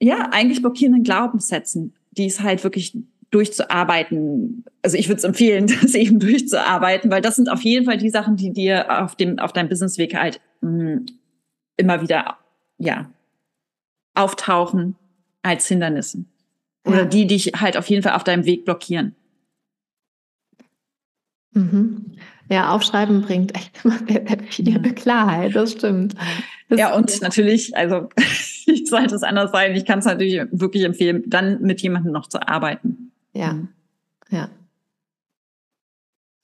[0.00, 2.96] ja, eigentlich blockierenden Glaubenssätzen, die es halt wirklich
[3.34, 4.64] durchzuarbeiten.
[4.82, 8.10] Also ich würde es empfehlen, das eben durchzuarbeiten, weil das sind auf jeden Fall die
[8.10, 11.06] Sachen, die dir auf dem auf deinem Businessweg halt mh, mm,
[11.76, 12.38] immer wieder
[12.78, 13.10] ja
[14.14, 14.94] auftauchen
[15.42, 16.24] als Hindernisse
[16.86, 17.04] oder ja.
[17.04, 19.16] die dich halt auf jeden Fall auf deinem Weg blockieren.
[21.52, 22.12] Mhm.
[22.50, 24.94] Ja, aufschreiben bringt echt immer sehr, sehr viel mhm.
[24.94, 26.14] Klarheit, das stimmt.
[26.68, 28.08] Das ja, und natürlich, also
[28.66, 32.28] ich sollte es anders sein, ich kann es natürlich wirklich empfehlen, dann mit jemandem noch
[32.28, 33.12] zu arbeiten.
[33.34, 33.68] Ja, mhm.
[34.30, 34.48] ja.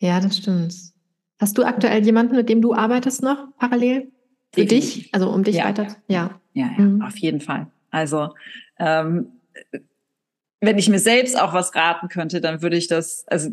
[0.01, 0.75] Ja, das stimmt.
[1.39, 4.13] Hast du aktuell jemanden, mit dem du arbeitest noch parallel?
[4.53, 4.95] Für Definitiv.
[4.95, 5.15] dich?
[5.15, 5.97] Also um dich ja, weiter?
[6.09, 7.03] Ja, ja, ja, mhm.
[7.03, 7.69] auf jeden Fall.
[7.91, 8.35] Also
[8.79, 9.41] ähm,
[10.61, 13.51] wenn ich mir selbst auch was raten könnte, dann würde ich das, also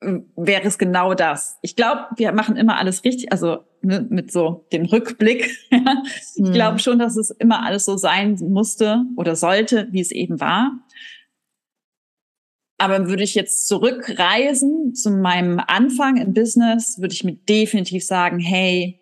[0.00, 1.58] wäre es genau das.
[1.62, 5.56] Ich glaube, wir machen immer alles richtig, also ne, mit so dem Rückblick.
[5.70, 6.52] ich mhm.
[6.52, 10.72] glaube schon, dass es immer alles so sein musste oder sollte, wie es eben war.
[12.78, 18.38] Aber würde ich jetzt zurückreisen zu meinem Anfang im Business, würde ich mir definitiv sagen,
[18.38, 19.00] hey,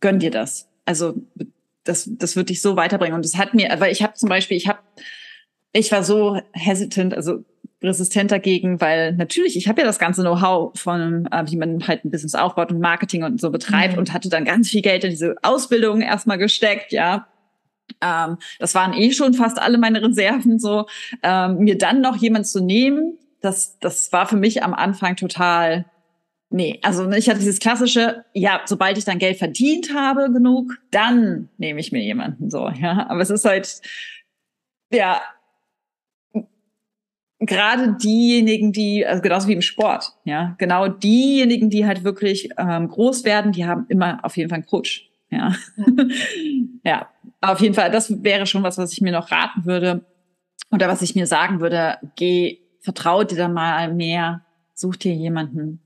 [0.00, 0.68] gönn dir das.
[0.84, 1.14] Also
[1.84, 3.14] das, das würde dich so weiterbringen.
[3.14, 4.78] Und das hat mir, weil ich habe zum Beispiel, ich habe,
[5.72, 7.44] ich war so hesitant, also
[7.82, 12.04] resistent dagegen, weil natürlich, ich habe ja das ganze Know-how von, äh, wie man halt
[12.04, 13.98] ein Business aufbaut und Marketing und so betreibt mhm.
[13.98, 17.26] und hatte dann ganz viel Geld in diese Ausbildung erstmal gesteckt, ja.
[18.02, 20.86] Ähm, das waren eh schon fast alle meine Reserven so.
[21.22, 25.84] Ähm, mir dann noch jemand zu nehmen, das, das war für mich am Anfang total,
[26.50, 31.48] nee, also ich hatte dieses klassische, ja, sobald ich dann Geld verdient habe genug, dann
[31.58, 33.06] nehme ich mir jemanden so, ja.
[33.08, 33.80] Aber es ist halt,
[34.92, 35.20] ja,
[37.40, 42.88] gerade diejenigen, die, also genauso wie im Sport, ja, genau diejenigen, die halt wirklich ähm,
[42.88, 45.08] groß werden, die haben immer auf jeden Fall einen Coach.
[45.30, 45.54] Ja.
[46.84, 47.08] ja,
[47.42, 50.04] auf jeden Fall, das wäre schon was, was ich mir noch raten würde.
[50.70, 55.80] Oder was ich mir sagen würde, geh, vertrau dir da mal mehr, such dir jemanden,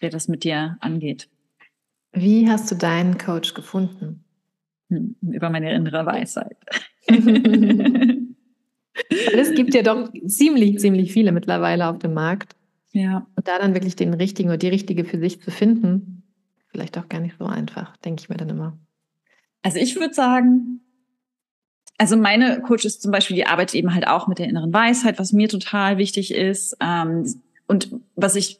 [0.00, 1.28] der das mit dir angeht.
[2.12, 4.24] Wie hast du deinen Coach gefunden?
[4.88, 6.56] Hm, über meine innere Weisheit.
[7.06, 7.24] es
[9.54, 12.56] gibt ja doch ziemlich, ziemlich viele mittlerweile auf dem Markt.
[12.92, 13.26] Ja.
[13.36, 16.24] Und da dann wirklich den richtigen oder die richtige für sich zu finden,
[16.68, 18.76] vielleicht auch gar nicht so einfach, denke ich mir dann immer.
[19.62, 20.80] Also ich würde sagen,
[21.98, 25.34] also meine Coaches zum Beispiel, die arbeitet eben halt auch mit der inneren Weisheit, was
[25.34, 26.74] mir total wichtig ist.
[26.80, 28.58] Ähm, und was ich,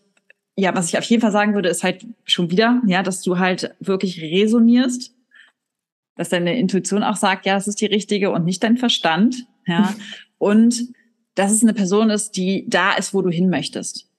[0.57, 3.39] ja, was ich auf jeden Fall sagen würde, ist halt schon wieder, ja, dass du
[3.39, 5.15] halt wirklich resonierst,
[6.17, 9.95] dass deine Intuition auch sagt, ja, das ist die richtige und nicht dein Verstand, ja.
[10.39, 10.93] und
[11.35, 14.10] dass es eine Person ist, die da ist, wo du hin möchtest.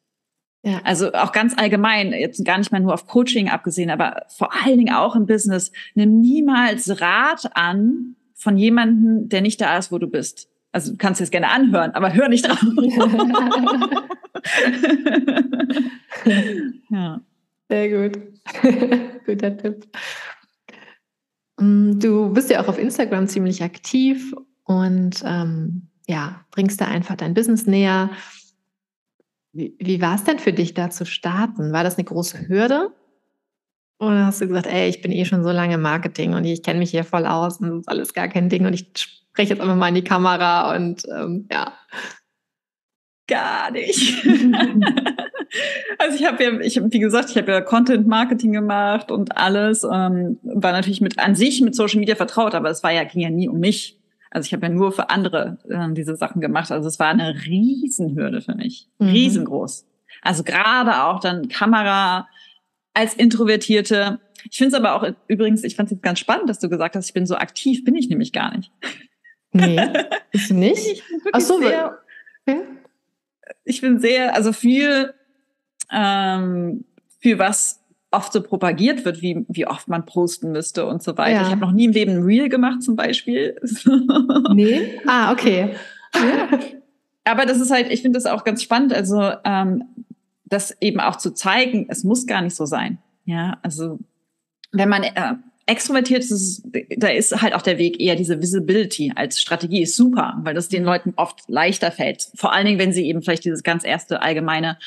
[0.63, 0.82] Ja.
[0.84, 4.78] Also auch ganz allgemein, jetzt gar nicht mal nur auf Coaching abgesehen, aber vor allen
[4.78, 9.97] Dingen auch im Business, nimm niemals Rat an, von jemandem, der nicht da ist, wo
[10.00, 10.50] du bist.
[10.71, 12.60] Also du kannst es gerne anhören, aber hör nicht drauf.
[16.89, 17.21] ja.
[17.69, 18.19] Sehr gut.
[19.26, 19.88] Guter Tipp.
[21.60, 27.15] Mm, du bist ja auch auf Instagram ziemlich aktiv und ähm, ja, bringst da einfach
[27.15, 28.10] dein Business näher.
[29.53, 31.73] Wie, wie war es denn für dich, da zu starten?
[31.73, 32.91] War das eine große Hürde?
[33.99, 36.79] Oder hast du gesagt, ey, ich bin eh schon so lange Marketing und ich kenne
[36.79, 39.61] mich hier voll aus und das ist alles gar kein Ding und ich spreche jetzt
[39.61, 41.73] einfach mal in die Kamera und ähm, ja.
[43.27, 44.25] Gar nicht.
[45.99, 49.37] also ich habe ja, ich habe wie gesagt, ich habe ja Content Marketing gemacht und
[49.37, 53.03] alles, ähm, war natürlich mit an sich mit Social Media vertraut, aber es war ja
[53.03, 54.00] ging ja nie um mich.
[54.31, 56.71] Also ich habe ja nur für andere äh, diese Sachen gemacht.
[56.71, 59.09] Also es war eine Riesenhürde für mich, mhm.
[59.09, 59.85] riesengroß.
[60.21, 62.27] Also gerade auch dann Kamera,
[62.93, 64.19] als Introvertierte.
[64.49, 66.95] Ich finde es aber auch übrigens, ich fand es jetzt ganz spannend, dass du gesagt
[66.95, 68.71] hast, ich bin so aktiv, bin ich nämlich gar nicht.
[69.51, 69.79] Nee,
[70.31, 70.87] bist du nicht?
[70.87, 71.99] Ich bin Ach so, sehr,
[72.45, 72.63] okay.
[73.63, 75.13] ich bin sehr, also viel,
[75.91, 76.85] ähm,
[77.19, 77.80] für was
[78.12, 81.41] oft so propagiert wird, wie, wie oft man posten müsste und so weiter.
[81.41, 81.41] Ja.
[81.43, 83.56] Ich habe noch nie im Leben ein Reel gemacht zum Beispiel.
[84.54, 85.00] nee?
[85.08, 85.76] Ah, okay.
[86.13, 86.50] Ja.
[87.24, 88.93] Aber das ist halt, ich finde das auch ganz spannend.
[88.93, 89.84] Also ähm,
[90.45, 92.97] das eben auch zu zeigen, es muss gar nicht so sein.
[93.26, 94.00] Ja, also
[94.71, 96.63] wenn man äh, extrovertiert ist,
[96.97, 100.67] da ist halt auch der Weg eher diese Visibility als Strategie ist super, weil das
[100.67, 102.30] den Leuten oft leichter fällt.
[102.36, 104.78] Vor allen Dingen, wenn sie eben vielleicht dieses ganz erste allgemeine,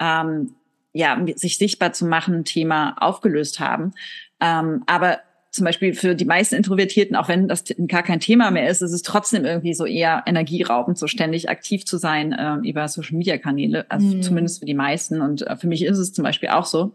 [0.00, 0.54] ähm,
[0.94, 3.92] ja, sich sichtbar zu machen Thema aufgelöst haben.
[4.40, 5.18] Ähm, aber
[5.50, 8.92] zum Beispiel für die meisten Introvertierten, auch wenn das gar kein Thema mehr ist, ist
[8.92, 13.38] es trotzdem irgendwie so eher energieraubend, so ständig aktiv zu sein äh, über Social Media
[13.38, 14.22] Kanäle, also mhm.
[14.22, 15.20] zumindest für die meisten.
[15.20, 16.92] Und äh, für mich ist es zum Beispiel auch so.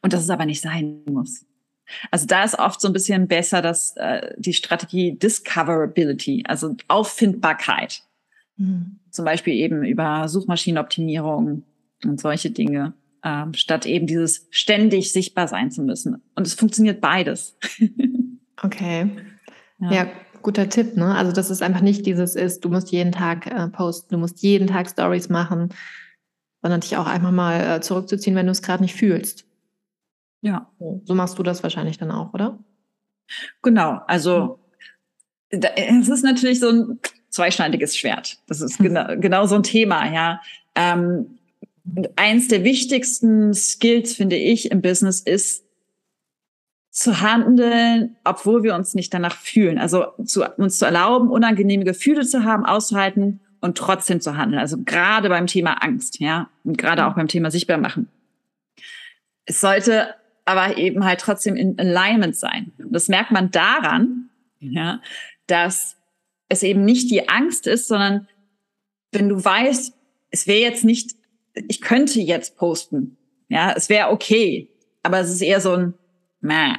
[0.00, 1.44] Und dass es aber nicht sein muss.
[2.10, 8.02] Also da ist oft so ein bisschen besser, dass äh, die Strategie Discoverability, also Auffindbarkeit,
[8.56, 9.00] mhm.
[9.10, 11.64] zum Beispiel eben über Suchmaschinenoptimierung
[12.04, 16.22] und solche Dinge ähm, statt eben dieses ständig sichtbar sein zu müssen.
[16.34, 17.56] Und es funktioniert beides.
[18.62, 19.10] okay.
[19.78, 19.92] Ja.
[19.92, 20.06] ja.
[20.42, 21.14] guter Tipp, ne?
[21.14, 24.42] Also, dass es einfach nicht dieses ist, du musst jeden Tag äh, posten, du musst
[24.42, 25.74] jeden Tag Stories machen,
[26.62, 29.46] sondern dich auch einfach mal äh, zurückzuziehen, wenn du es gerade nicht fühlst.
[30.42, 30.70] Ja.
[31.04, 32.58] So machst du das wahrscheinlich dann auch, oder?
[33.62, 34.00] Genau.
[34.06, 34.58] Also,
[35.50, 35.60] hm.
[35.76, 38.38] es ist natürlich so ein zweischneidiges Schwert.
[38.46, 40.40] Das ist genau, genau so ein Thema, ja.
[40.74, 41.38] Ähm,
[42.16, 45.64] eins der wichtigsten Skills, finde ich, im Business ist,
[46.90, 49.78] zu handeln, obwohl wir uns nicht danach fühlen.
[49.78, 54.60] Also zu, uns zu erlauben, unangenehme Gefühle zu haben, auszuhalten und trotzdem zu handeln.
[54.60, 58.08] Also gerade beim Thema Angst, ja, und gerade auch beim Thema sichtbar machen.
[59.44, 60.14] Es sollte
[60.44, 62.72] aber eben halt trotzdem in Alignment sein.
[62.78, 65.00] Und das merkt man daran, ja,
[65.46, 65.96] dass
[66.48, 68.26] es eben nicht die Angst ist, sondern
[69.12, 69.94] wenn du weißt,
[70.30, 71.19] es wäre jetzt nicht
[71.54, 73.16] ich könnte jetzt posten.
[73.48, 74.68] Ja, es wäre okay.
[75.02, 75.94] Aber es ist eher so ein,
[76.40, 76.74] Mäh.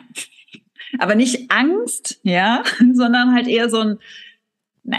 [0.99, 3.99] aber nicht Angst, ja, sondern halt eher so ein,
[4.84, 4.97] Nee.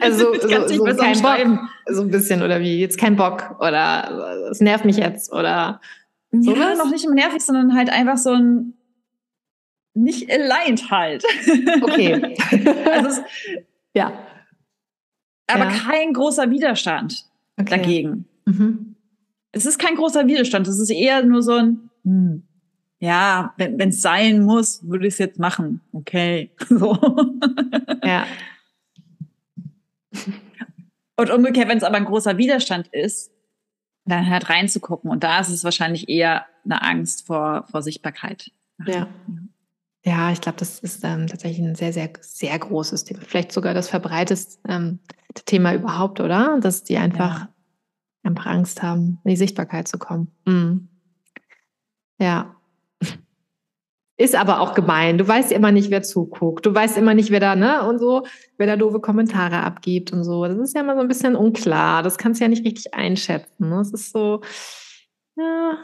[0.00, 4.60] Also so, so kein Bock, so ein bisschen oder wie jetzt kein Bock oder es
[4.60, 5.80] nervt mich jetzt oder
[6.30, 8.74] so ja, noch nicht immer nervig, sondern halt einfach so ein
[9.94, 11.24] nicht aligned halt.
[11.82, 12.36] Okay.
[12.92, 13.22] also es,
[13.94, 14.12] ja.
[15.46, 15.70] Aber ja.
[15.70, 17.24] kein großer Widerstand
[17.56, 17.70] okay.
[17.70, 18.24] dagegen.
[18.46, 18.96] Mhm.
[19.52, 22.42] Es ist kein großer Widerstand, es ist eher nur so ein, hm,
[22.98, 25.80] ja, wenn es sein muss, würde ich es jetzt machen.
[25.92, 26.50] Okay.
[26.68, 26.98] So.
[28.02, 28.26] Ja.
[31.16, 33.30] Und umgekehrt, wenn es aber ein großer Widerstand ist,
[34.06, 35.10] dann halt reinzugucken.
[35.10, 38.50] Und da ist es wahrscheinlich eher eine Angst vor, vor Sichtbarkeit.
[38.86, 39.08] Ja.
[40.06, 43.20] Ja, ich glaube, das ist ähm, tatsächlich ein sehr, sehr, sehr großes Thema.
[43.26, 44.98] Vielleicht sogar das verbreiteste ähm,
[45.46, 46.58] Thema überhaupt, oder?
[46.60, 47.48] Dass die einfach
[48.24, 50.32] einfach Angst haben, in die Sichtbarkeit zu kommen.
[50.46, 50.88] Mhm.
[52.18, 52.56] Ja.
[54.16, 55.18] Ist aber auch gemein.
[55.18, 56.64] Du weißt immer nicht, wer zuguckt.
[56.64, 58.24] Du weißt immer nicht, wer da, ne, und so,
[58.56, 60.44] wer da doofe Kommentare abgibt und so.
[60.46, 62.04] Das ist ja immer so ein bisschen unklar.
[62.04, 63.68] Das kannst du ja nicht richtig einschätzen.
[63.70, 63.78] Ne?
[63.78, 64.40] Das ist so,
[65.36, 65.78] ja,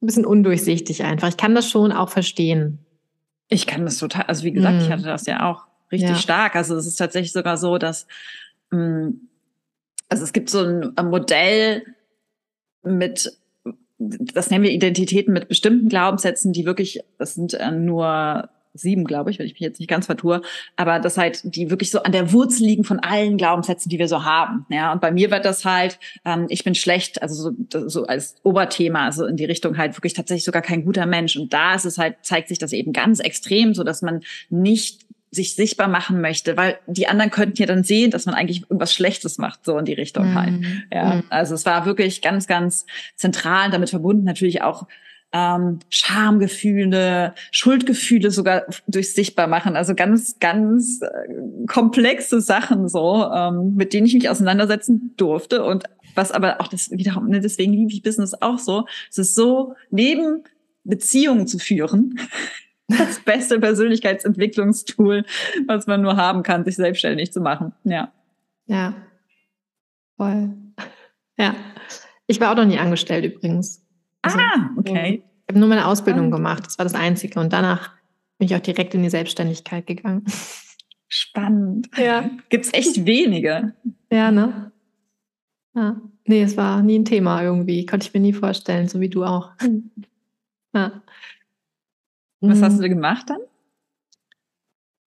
[0.00, 1.28] ein bisschen undurchsichtig einfach.
[1.28, 2.86] Ich kann das schon auch verstehen.
[3.48, 4.80] Ich kann das total, also wie gesagt, mm.
[4.80, 4.92] ich mhm.
[4.92, 6.16] hatte das ja auch richtig ja.
[6.16, 6.54] stark.
[6.54, 8.06] Also es ist tatsächlich sogar so, dass
[8.70, 9.20] mh, mm,
[10.08, 11.82] also es gibt so ein Modell
[12.82, 13.38] mit
[13.98, 19.30] das nennen wir Identitäten mit bestimmten Glaubenssätzen, die wirklich, das sind äh, nur sieben, glaube
[19.30, 20.42] ich, wenn ich mich jetzt nicht ganz vertue,
[20.74, 24.08] aber das halt, die wirklich so an der Wurzel liegen von allen Glaubenssätzen, die wir
[24.08, 24.66] so haben.
[24.68, 28.34] Ja, und bei mir wird das halt, ähm, ich bin schlecht, also so, so als
[28.42, 31.36] Oberthema, also in die Richtung halt wirklich tatsächlich sogar kein guter Mensch.
[31.36, 35.06] Und da ist es halt, zeigt sich das eben ganz extrem, so dass man nicht
[35.34, 38.94] sich sichtbar machen möchte, weil die anderen könnten ja dann sehen, dass man eigentlich irgendwas
[38.94, 40.34] Schlechtes macht, so in die Richtung mhm.
[40.34, 40.54] halt.
[40.92, 41.24] Ja, mhm.
[41.30, 44.86] also es war wirklich ganz, ganz zentral, damit verbunden natürlich auch
[45.34, 49.76] ähm, Schamgefühle, Schuldgefühle sogar durch sichtbar machen.
[49.76, 55.64] Also ganz, ganz äh, komplexe Sachen so, ähm, mit denen ich mich auseinandersetzen durfte.
[55.64, 58.86] Und was aber auch das wiederum, ne, deswegen liebe ich Business auch so.
[59.10, 60.44] Es ist so, neben
[60.84, 62.20] Beziehungen zu führen,
[62.88, 65.24] das beste Persönlichkeitsentwicklungstool,
[65.66, 67.72] was man nur haben kann, sich selbstständig zu machen.
[67.84, 68.12] Ja.
[68.66, 68.94] Ja.
[70.16, 70.54] Voll.
[71.36, 71.54] Ja.
[72.26, 73.84] Ich war auch noch nie angestellt übrigens.
[74.22, 75.22] Also, ah, okay.
[75.46, 76.36] Ich habe nur meine Ausbildung ah.
[76.36, 76.66] gemacht.
[76.66, 77.40] Das war das Einzige.
[77.40, 77.92] Und danach
[78.38, 80.24] bin ich auch direkt in die Selbstständigkeit gegangen.
[81.08, 81.90] Spannend.
[81.96, 82.30] Ja.
[82.48, 83.74] Gibt es echt wenige.
[84.10, 84.72] Ja, ne?
[85.74, 86.00] Ja.
[86.26, 87.84] Nee, es war nie ein Thema irgendwie.
[87.84, 89.50] Konnte ich mir nie vorstellen, so wie du auch.
[90.74, 91.02] Ja.
[92.50, 92.90] Was hast du mhm.
[92.90, 93.40] gemacht dann?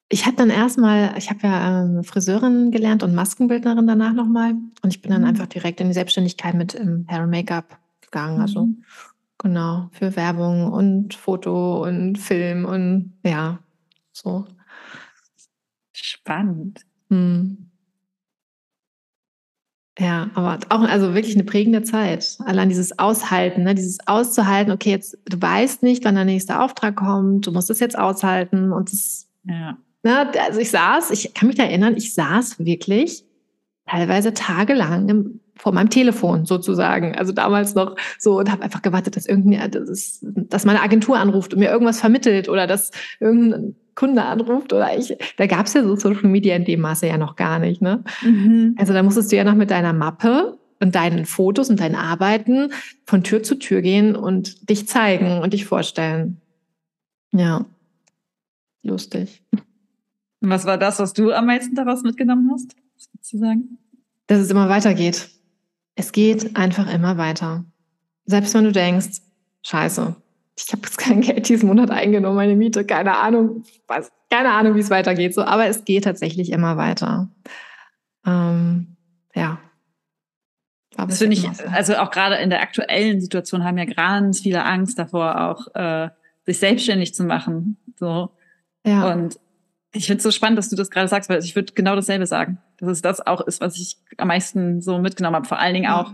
[0.10, 4.52] Ich habe dann erstmal, ich habe ja ähm, Friseurin gelernt und Maskenbildnerin danach nochmal.
[4.82, 5.28] Und ich bin dann mhm.
[5.28, 8.40] einfach direkt in die Selbstständigkeit mit ähm, Hair und Make-up gegangen.
[8.40, 8.84] Also mhm.
[9.38, 13.60] genau, für Werbung und Foto und Film und ja,
[14.14, 14.46] so.
[15.94, 16.86] Spannend.
[17.10, 17.70] Mhm.
[20.00, 22.38] Ja, aber auch also wirklich eine prägende Zeit.
[22.46, 23.74] Allein dieses Aushalten, ne?
[23.74, 27.80] dieses auszuhalten, okay, jetzt du weißt nicht, wann der nächste Auftrag kommt, du musst es
[27.80, 29.78] jetzt aushalten und das, ja.
[30.04, 30.32] ne?
[30.46, 33.26] also ich saß, ich kann mich da erinnern, ich saß wirklich
[33.88, 39.16] teilweise tagelang im, vor meinem Telefon sozusagen, also damals noch so und habe einfach gewartet,
[39.16, 44.24] dass irgendeine, dass, dass meine Agentur anruft und mir irgendwas vermittelt oder dass irgendein Kunde
[44.24, 47.36] anruft oder ich, da gab es ja so Social Media in dem Maße ja noch
[47.36, 47.82] gar nicht.
[47.82, 48.04] Ne?
[48.22, 48.76] Mhm.
[48.78, 52.72] Also da musstest du ja noch mit deiner Mappe und deinen Fotos und deinen Arbeiten
[53.06, 56.40] von Tür zu Tür gehen und dich zeigen und dich vorstellen.
[57.32, 57.66] Ja,
[58.84, 59.44] lustig.
[60.42, 62.76] Was war das, was du am meisten daraus mitgenommen hast?
[62.96, 63.78] Was würdest du sagen?
[64.28, 65.30] Dass es immer weitergeht.
[65.96, 67.66] Es geht einfach immer weiter.
[68.26, 69.22] Selbst wenn du denkst,
[69.64, 70.16] scheiße,
[70.58, 74.76] ich habe jetzt kein Geld diesen Monat eingenommen, meine Miete, keine Ahnung, was, keine Ahnung,
[74.76, 75.34] wie es weitergeht.
[75.34, 77.30] So, aber es geht tatsächlich immer weiter.
[78.26, 78.98] Ähm,
[79.36, 79.60] ja.
[80.96, 81.64] Das finde ich, so.
[81.72, 86.10] also auch gerade in der aktuellen Situation haben ja ganz viele Angst davor, auch äh,
[86.46, 87.78] sich selbstständig zu machen.
[88.00, 88.32] So.
[88.84, 89.12] Ja.
[89.12, 89.40] Und
[89.94, 92.26] ich finde es so spannend, dass du das gerade sagst, weil ich würde genau dasselbe
[92.26, 92.58] sagen.
[92.78, 95.48] Dass es das auch ist, was ich am meisten so mitgenommen habe.
[95.48, 96.14] Vor allen Dingen auch,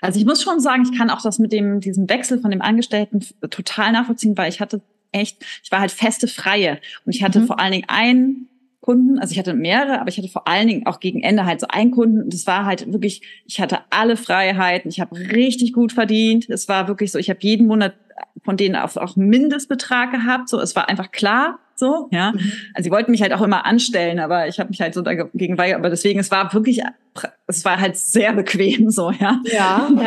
[0.00, 2.62] also ich muss schon sagen, ich kann auch das mit dem, diesem Wechsel von dem
[2.62, 3.20] Angestellten
[3.50, 4.82] total nachvollziehen, weil ich hatte
[5.12, 6.80] echt, ich war halt feste Freie.
[7.04, 7.46] Und ich hatte mhm.
[7.46, 8.48] vor allen Dingen einen
[8.80, 11.60] Kunden, also ich hatte mehrere, aber ich hatte vor allen Dingen auch gegen Ende halt
[11.60, 12.22] so einen Kunden.
[12.22, 16.68] Und das war halt wirklich, ich hatte alle Freiheiten, ich habe richtig gut verdient, es
[16.68, 17.94] war wirklich so, ich habe jeden Monat
[18.44, 22.32] von denen auch, auch Mindestbetrag gehabt, so es war einfach klar, so, ja.
[22.32, 22.52] Mhm.
[22.74, 25.58] Also sie wollten mich halt auch immer anstellen, aber ich habe mich halt so dagegen
[25.58, 25.78] weigert.
[25.78, 26.82] Aber deswegen, es war wirklich,
[27.46, 29.40] es war halt sehr bequem, so, ja.
[29.52, 29.88] Ja,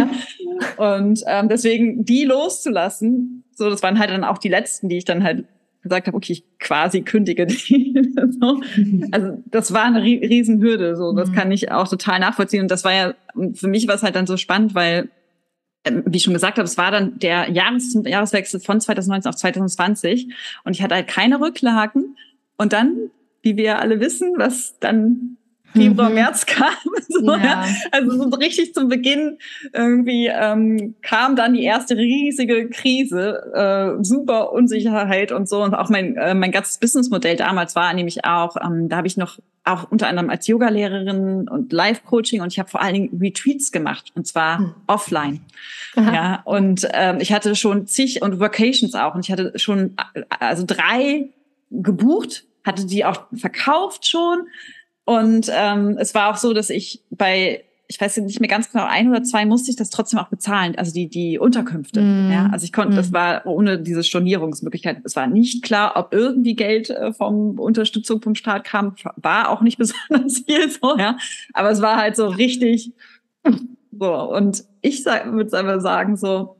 [0.77, 1.01] ja.
[1.01, 5.05] Und ähm, deswegen die loszulassen, so, das waren halt dann auch die letzten, die ich
[5.05, 5.45] dann halt
[5.81, 7.95] gesagt habe, okay, ich quasi kündige die.
[8.39, 8.61] so.
[9.11, 11.33] Also das war eine Riesenhürde, so das mhm.
[11.33, 12.61] kann ich auch total nachvollziehen.
[12.61, 13.13] Und das war ja
[13.53, 15.09] für mich war es halt dann so spannend, weil
[15.85, 20.33] wie ich schon gesagt habe, es war dann der Jahres Jahreswechsel von 2019 auf 2020
[20.63, 22.17] und ich hatte halt keine Rücklagen.
[22.57, 23.11] Und dann,
[23.41, 25.36] wie wir alle wissen, was dann
[25.77, 26.15] Februar, mhm.
[26.15, 26.67] März kam.
[27.09, 27.65] So, ja.
[27.91, 29.37] Also so richtig zum Beginn
[29.73, 35.63] irgendwie ähm, kam dann die erste riesige Krise, äh, super Unsicherheit und so.
[35.63, 39.17] Und auch mein, äh, mein ganzes Businessmodell damals war nämlich auch, ähm, da habe ich
[39.17, 43.71] noch auch unter anderem als Yoga-Lehrerin und Live-Coaching und ich habe vor allen Dingen Retreats
[43.71, 44.75] gemacht und zwar mhm.
[44.87, 45.41] offline.
[45.95, 46.13] Aha.
[46.13, 50.23] Ja, und ähm, ich hatte schon zig und Vacations auch und ich hatte schon äh,
[50.39, 51.29] also drei
[51.69, 54.47] gebucht, hatte die auch verkauft schon
[55.07, 58.83] und ähm, es war auch so, dass ich bei, ich weiß nicht mehr ganz genau,
[58.83, 62.01] ein oder zwei musste ich das trotzdem auch bezahlen, also die, die Unterkünfte.
[62.01, 62.29] Mm.
[62.29, 62.97] Ja, also ich konnte, mm.
[62.97, 64.97] das war ohne diese Stornierungsmöglichkeit.
[65.05, 69.61] Es war nicht klar, ob irgendwie Geld äh, vom Unterstützung vom Staat kam, war auch
[69.61, 71.17] nicht besonders viel so, ja.
[71.53, 72.91] Aber es war halt so richtig
[73.97, 74.13] so.
[74.13, 76.57] Und ich würde einfach sagen, so,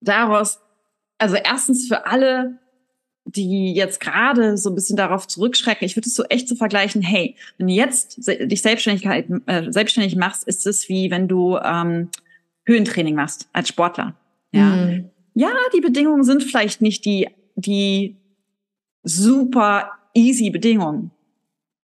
[0.00, 0.60] daraus,
[1.18, 2.60] also erstens für alle
[3.24, 7.02] die jetzt gerade so ein bisschen darauf zurückschrecken, ich würde es so echt so vergleichen,
[7.02, 12.10] hey, wenn du jetzt dich Selbstständigkeit, äh, selbstständig machst, ist es wie wenn du ähm,
[12.66, 14.14] Höhentraining machst als Sportler.
[14.52, 14.64] Ja.
[14.64, 15.10] Mhm.
[15.34, 18.16] ja, die Bedingungen sind vielleicht nicht die, die
[19.02, 21.10] super easy Bedingungen.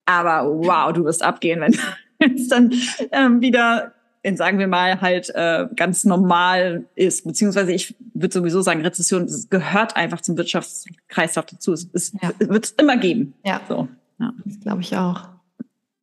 [0.07, 2.73] Aber wow, du wirst abgehen, wenn es dann
[3.13, 3.93] ähm, wieder
[4.23, 7.25] in, sagen wir mal, halt äh, ganz normal ist.
[7.25, 11.73] Beziehungsweise ich würde sowieso sagen, Rezession gehört einfach zum Wirtschaftskreislauf dazu.
[11.73, 12.31] Es, es ja.
[12.39, 13.35] wird es immer geben.
[13.45, 14.33] Ja, so, ja.
[14.45, 15.29] das glaube ich auch.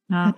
[0.09, 0.35] Ja.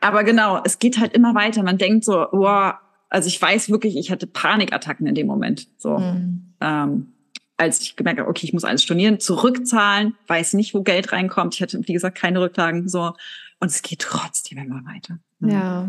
[0.00, 1.62] Aber genau, es geht halt immer weiter.
[1.62, 2.74] Man denkt so, wow,
[3.08, 5.68] also ich weiß wirklich, ich hatte Panikattacken in dem Moment.
[5.76, 6.54] So, mhm.
[6.60, 7.12] ähm,
[7.56, 11.54] als ich gemerkt habe, okay, ich muss alles stornieren, zurückzahlen, weiß nicht, wo Geld reinkommt.
[11.54, 12.88] Ich hatte, wie gesagt, keine Rücklagen.
[12.88, 13.14] So,
[13.60, 15.18] und es geht trotzdem immer weiter.
[15.40, 15.88] Ja,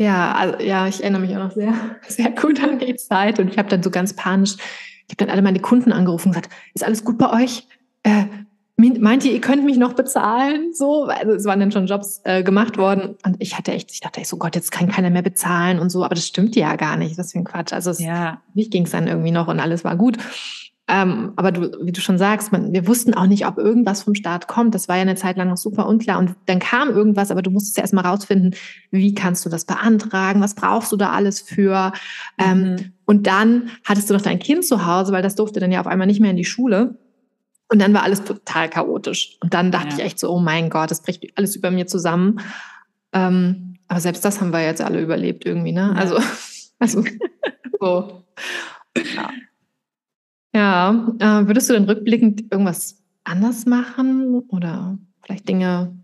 [0.00, 1.74] ja, also, ja, ich erinnere mich auch noch sehr,
[2.08, 3.38] sehr gut an die Zeit.
[3.38, 6.34] Und ich habe dann so ganz panisch, ich habe dann alle meine Kunden angerufen und
[6.34, 7.66] gesagt, ist alles gut bei euch?
[8.02, 8.24] Äh,
[8.76, 10.72] meint ihr, ihr könnt mich noch bezahlen?
[10.72, 13.18] So, also es waren dann schon Jobs äh, gemacht worden.
[13.26, 15.90] Und ich hatte echt, ich dachte echt so, Gott, jetzt kann keiner mehr bezahlen und
[15.90, 16.02] so.
[16.02, 17.18] Aber das stimmt ja gar nicht.
[17.18, 17.74] Das ist ein Quatsch.
[17.74, 18.40] Also es, ja.
[18.54, 20.16] mich ging es dann irgendwie noch und alles war gut.
[20.92, 24.16] Ähm, aber du, wie du schon sagst, man, wir wussten auch nicht, ob irgendwas vom
[24.16, 24.74] Staat kommt.
[24.74, 26.18] Das war ja eine Zeit lang noch super unklar.
[26.18, 28.56] Und dann kam irgendwas, aber du musstest ja erstmal rausfinden,
[28.90, 30.40] wie kannst du das beantragen?
[30.40, 31.92] Was brauchst du da alles für?
[32.38, 32.92] Ähm, mhm.
[33.06, 35.86] und dann hattest du noch dein Kind zu Hause, weil das durfte dann ja auf
[35.86, 36.98] einmal nicht mehr in die Schule.
[37.68, 39.38] Und dann war alles total chaotisch.
[39.40, 39.94] Und dann dachte ja.
[39.98, 42.40] ich echt so, oh mein Gott, das bricht alles über mir zusammen.
[43.12, 45.92] Ähm, aber selbst das haben wir jetzt alle überlebt irgendwie, ne?
[45.94, 46.00] Ja.
[46.00, 46.18] Also,
[46.80, 47.04] also
[47.78, 48.24] so.
[49.14, 49.30] Ja.
[50.54, 55.96] Ja, äh, würdest du denn rückblickend irgendwas anders machen oder vielleicht Dinge,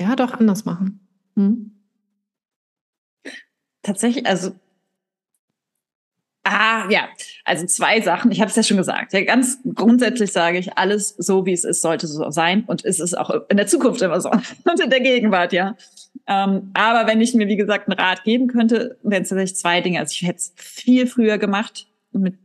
[0.00, 1.06] ja, doch anders machen?
[1.36, 1.72] Hm?
[3.82, 4.52] Tatsächlich, also
[6.50, 7.08] Ah, ja.
[7.44, 8.30] Also zwei Sachen.
[8.30, 9.12] Ich habe es ja schon gesagt.
[9.12, 12.64] Ja, ganz grundsätzlich sage ich, alles so wie es ist, sollte so sein.
[12.66, 14.30] Und es ist auch in der Zukunft immer so.
[14.64, 15.76] Und in der Gegenwart, ja.
[16.26, 19.80] Ähm, aber wenn ich mir, wie gesagt, einen Rat geben könnte, wären es tatsächlich zwei
[19.82, 20.00] Dinge.
[20.00, 22.38] Also ich hätte es viel früher gemacht mit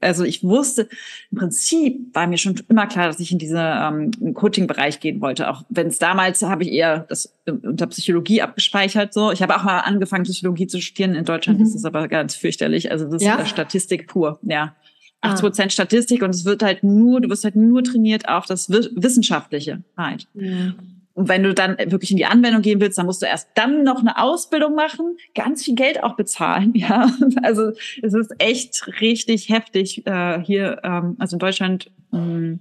[0.00, 0.88] also ich wusste,
[1.30, 5.50] im Prinzip war mir schon immer klar, dass ich in diesen ähm, Coaching-Bereich gehen wollte.
[5.50, 9.12] Auch wenn es damals habe ich eher das unter Psychologie abgespeichert.
[9.14, 11.14] So, ich habe auch mal angefangen Psychologie zu studieren.
[11.14, 11.64] In Deutschland mhm.
[11.64, 12.90] ist es aber ganz fürchterlich.
[12.90, 13.36] Also das ja?
[13.36, 14.38] ist Statistik pur.
[14.42, 14.74] Ja,
[15.22, 15.72] 80 Prozent ah.
[15.72, 20.26] Statistik und es wird halt nur, du wirst halt nur trainiert auf das Wissenschaftliche halt.
[20.34, 20.72] Ja.
[21.20, 23.82] Und wenn du dann wirklich in die Anwendung gehen willst, dann musst du erst dann
[23.82, 26.72] noch eine Ausbildung machen, ganz viel Geld auch bezahlen.
[26.80, 27.12] Ja,
[27.42, 31.90] also es ist echt richtig heftig äh, hier, ähm, also in Deutschland.
[32.10, 32.60] Ähm,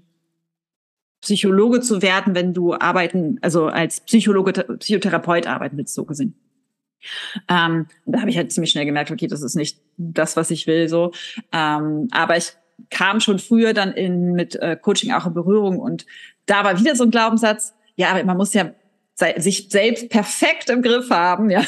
[1.21, 6.35] Psychologe zu werden, wenn du arbeiten, also als Psychologe, Psychotherapeut arbeiten willst, so gesehen.
[7.47, 10.67] Ähm, da habe ich halt ziemlich schnell gemerkt, okay, das ist nicht das, was ich
[10.67, 11.11] will, so.
[11.53, 12.51] Ähm, aber ich
[12.89, 16.05] kam schon früher dann in, mit äh, Coaching auch in Berührung und
[16.45, 18.71] da war wieder so ein Glaubenssatz, ja, aber man muss ja
[19.35, 21.65] sich selbst perfekt im Griff haben, ja,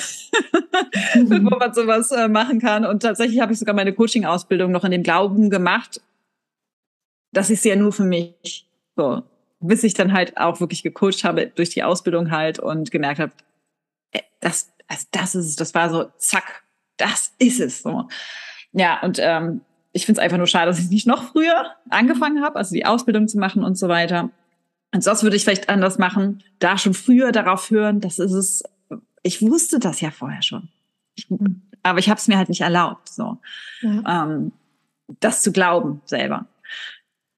[1.14, 2.86] bevor man sowas äh, machen kann.
[2.86, 6.00] Und tatsächlich habe ich sogar meine Coaching-Ausbildung noch in dem Glauben gemacht,
[7.34, 8.66] dass ich sie ja nur für mich
[8.96, 9.24] so,
[9.60, 13.34] bis ich dann halt auch wirklich gecoacht habe durch die Ausbildung halt und gemerkt habe,
[14.14, 16.64] äh, das, also das ist es, das war so, zack,
[16.96, 18.08] das ist es so.
[18.72, 19.60] Ja, und ähm,
[19.92, 22.86] ich finde es einfach nur schade, dass ich nicht noch früher angefangen habe, also die
[22.86, 24.30] Ausbildung zu machen und so weiter.
[24.94, 28.64] Und sonst würde ich vielleicht anders machen, da schon früher darauf hören, das ist es.
[29.24, 30.70] Ich wusste das ja vorher schon.
[31.16, 31.28] Ich,
[31.84, 33.38] aber ich habe es mir halt nicht erlaubt, so
[33.82, 34.26] ja.
[34.26, 34.52] ähm,
[35.20, 36.48] das zu glauben selber.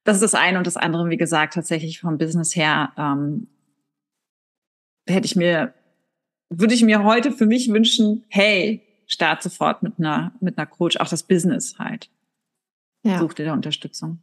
[0.03, 3.47] Das ist das eine und das andere, wie gesagt, tatsächlich vom Business her ähm,
[5.07, 5.73] hätte ich mir,
[6.49, 10.97] würde ich mir heute für mich wünschen, hey, start sofort mit einer mit einer Coach,
[10.97, 12.09] auch das Business halt.
[13.03, 13.19] Ja.
[13.19, 14.19] Such dir da Unterstützung.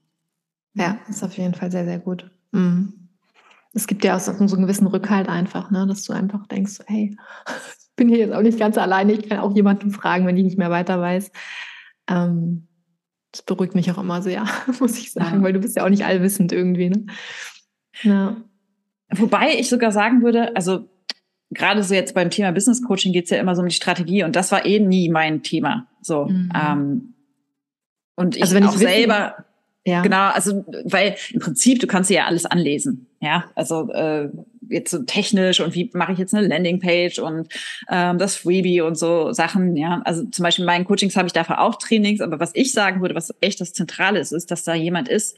[0.74, 2.30] Ja, ist auf jeden Fall sehr, sehr gut.
[2.52, 2.99] Mhm
[3.72, 5.86] es gibt ja auch so, so einen gewissen Rückhalt einfach, ne?
[5.86, 7.16] dass du einfach denkst, hey,
[7.48, 10.44] ich bin hier jetzt auch nicht ganz alleine, ich kann auch jemanden fragen, wenn ich
[10.44, 11.30] nicht mehr weiter weiß.
[12.08, 12.66] Ähm,
[13.32, 14.44] das beruhigt mich auch immer sehr,
[14.80, 15.42] muss ich sagen, ja.
[15.42, 16.90] weil du bist ja auch nicht allwissend irgendwie.
[16.90, 17.06] Ne?
[18.02, 18.36] Ja.
[19.12, 20.88] Wobei ich sogar sagen würde, also
[21.50, 24.24] gerade so jetzt beim Thema Business Coaching geht es ja immer so um die Strategie
[24.24, 25.88] und das war eh nie mein Thema.
[26.00, 26.26] So.
[26.26, 26.52] Mhm.
[26.54, 27.14] Ähm,
[28.16, 29.44] und ich, also wenn ich auch selber
[29.84, 30.02] ja.
[30.02, 33.06] Genau, also weil im Prinzip, du kannst dir ja alles anlesen.
[33.22, 34.30] Ja, also äh,
[34.70, 37.48] jetzt so technisch und wie mache ich jetzt eine Landingpage und
[37.90, 39.76] ähm, das Freebie und so Sachen.
[39.76, 42.72] Ja, also zum Beispiel in meinen Coachings habe ich dafür auch Trainings, aber was ich
[42.72, 45.36] sagen würde, was echt das Zentrale ist, ist, dass da jemand ist,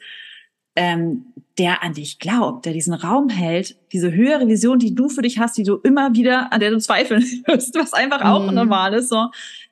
[0.76, 1.26] ähm,
[1.58, 5.38] der an dich glaubt, der diesen Raum hält, diese höhere Vision, die du für dich
[5.38, 8.54] hast, die du immer wieder, an der du zweifeln wirst, was einfach auch mhm.
[8.54, 9.26] normal ist, so,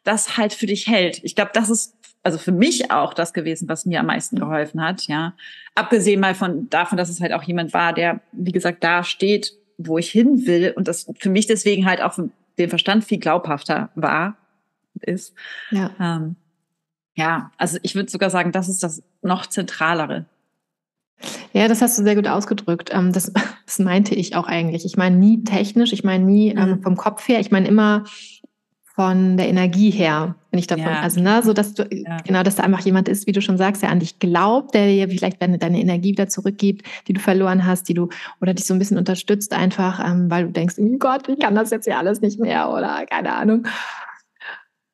[0.05, 1.21] das halt für dich hält.
[1.23, 4.83] Ich glaube, das ist also für mich auch das gewesen, was mir am meisten geholfen
[4.83, 5.35] hat, ja.
[5.75, 9.53] Abgesehen mal von davon, dass es halt auch jemand war, der, wie gesagt, da steht,
[9.79, 12.19] wo ich hin will und das für mich deswegen halt auch
[12.59, 14.37] den Verstand viel glaubhafter war,
[15.01, 15.35] ist.
[15.71, 15.91] Ja.
[15.99, 16.37] Ähm,
[17.15, 20.27] ja, also ich würde sogar sagen, das ist das noch zentralere.
[21.53, 22.91] Ja, das hast du sehr gut ausgedrückt.
[22.93, 23.33] Ähm, das,
[23.67, 24.85] das meinte ich auch eigentlich.
[24.85, 26.83] Ich meine nie technisch, ich meine nie ähm, mhm.
[26.83, 28.05] vom Kopf her, ich meine immer
[29.01, 31.01] von der Energie her, wenn ich davon, ja.
[31.01, 32.19] also ne, so dass du ja.
[32.19, 34.89] genau, dass da einfach jemand ist, wie du schon sagst, der an dich glaubt, der
[34.89, 38.11] dir vielleicht deine, deine Energie wieder zurückgibt, die du verloren hast, die du
[38.43, 41.55] oder dich so ein bisschen unterstützt einfach, ähm, weil du denkst, oh Gott, ich kann
[41.55, 43.67] das jetzt ja alles nicht mehr oder keine Ahnung.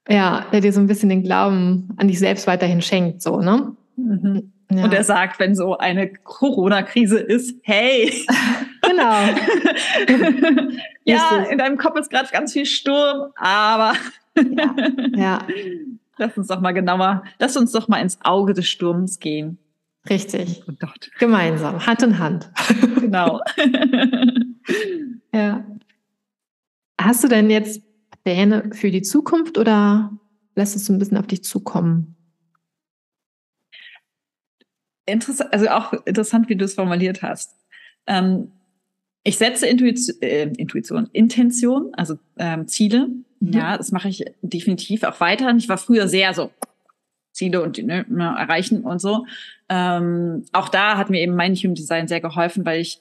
[0.09, 3.75] Ja, der dir so ein bisschen den Glauben an dich selbst weiterhin schenkt, so ne.
[3.97, 4.53] Mhm.
[4.71, 4.85] Ja.
[4.85, 8.25] Und er sagt, wenn so eine Corona-Krise ist, hey.
[8.87, 10.73] Genau.
[11.05, 13.95] ja, in deinem Kopf ist gerade ganz viel Sturm, aber
[14.37, 14.75] ja.
[15.15, 15.47] ja.
[16.19, 19.59] Lass uns doch mal genauer, lass uns doch mal ins Auge des Sturms gehen.
[20.09, 20.63] Richtig.
[20.67, 20.73] Oh
[21.19, 22.51] Gemeinsam, Hand in Hand.
[23.01, 23.43] Genau.
[25.35, 25.63] ja.
[26.99, 27.83] Hast du denn jetzt
[28.25, 30.11] Pläne für die Zukunft oder
[30.55, 32.17] lässt es so ein bisschen auf dich zukommen?
[35.07, 37.55] interessant, also auch interessant, wie du es formuliert hast.
[38.07, 38.53] Ähm,
[39.27, 43.09] ich setze Intuition, äh, Intuition Intention, also ähm, Ziele.
[43.41, 43.53] Mhm.
[43.53, 45.53] Ja, das mache ich definitiv auch weiter.
[45.57, 46.53] Ich war früher sehr so
[47.33, 49.27] Ziele und ne, ne, erreichen und so.
[49.69, 53.01] Ähm, auch da hat mir eben mein Human Design sehr geholfen, weil ich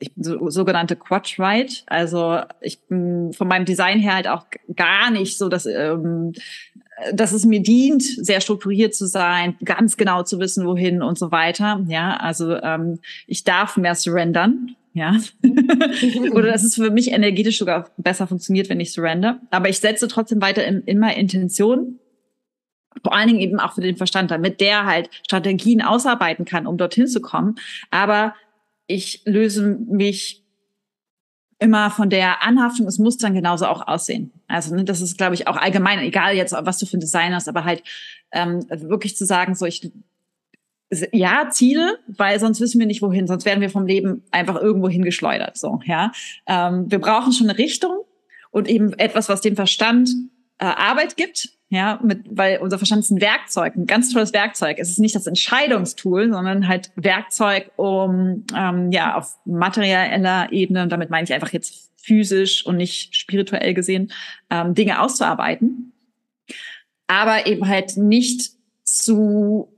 [0.00, 1.74] ich bin so sogenannte Quatsch Ride.
[1.86, 6.32] Also ich bin von meinem Design her halt auch gar nicht so, dass ähm,
[7.12, 11.30] dass es mir dient, sehr strukturiert zu sein, ganz genau zu wissen, wohin und so
[11.30, 11.84] weiter.
[11.86, 14.74] Ja, also ähm, ich darf mehr surrendern.
[14.94, 15.16] Ja,
[16.32, 19.40] oder dass es für mich energetisch sogar besser funktioniert, wenn ich surrender.
[19.50, 22.00] Aber ich setze trotzdem weiter in, immer Intention
[23.02, 26.76] vor allen Dingen eben auch für den Verstand, damit der halt Strategien ausarbeiten kann, um
[26.76, 27.56] dorthin zu kommen.
[27.90, 28.34] Aber
[28.86, 30.42] ich löse mich
[31.58, 34.32] immer von der Anhaftung, es muss dann genauso auch aussehen.
[34.46, 37.34] Also ne, das ist, glaube ich, auch allgemein, egal jetzt, was du für ein Design
[37.34, 37.82] hast, aber halt
[38.32, 39.90] ähm, wirklich zu sagen, so ich
[41.12, 44.88] ja, Ziele, weil sonst wissen wir nicht wohin, sonst werden wir vom Leben einfach irgendwo
[44.88, 45.56] hingeschleudert.
[45.58, 46.12] So, ja.
[46.46, 47.98] Ähm, wir brauchen schon eine Richtung
[48.50, 50.08] und eben etwas, was dem Verstand
[50.58, 54.78] äh, Arbeit gibt, ja, mit, weil unser Verstand ist ein Werkzeug, ein ganz tolles Werkzeug.
[54.78, 60.90] Es ist nicht das Entscheidungstool, sondern halt Werkzeug, um ähm, ja auf materieller Ebene, und
[60.90, 64.10] damit meine ich einfach jetzt physisch und nicht spirituell gesehen,
[64.48, 65.92] ähm, Dinge auszuarbeiten.
[67.06, 69.68] Aber eben halt nicht zu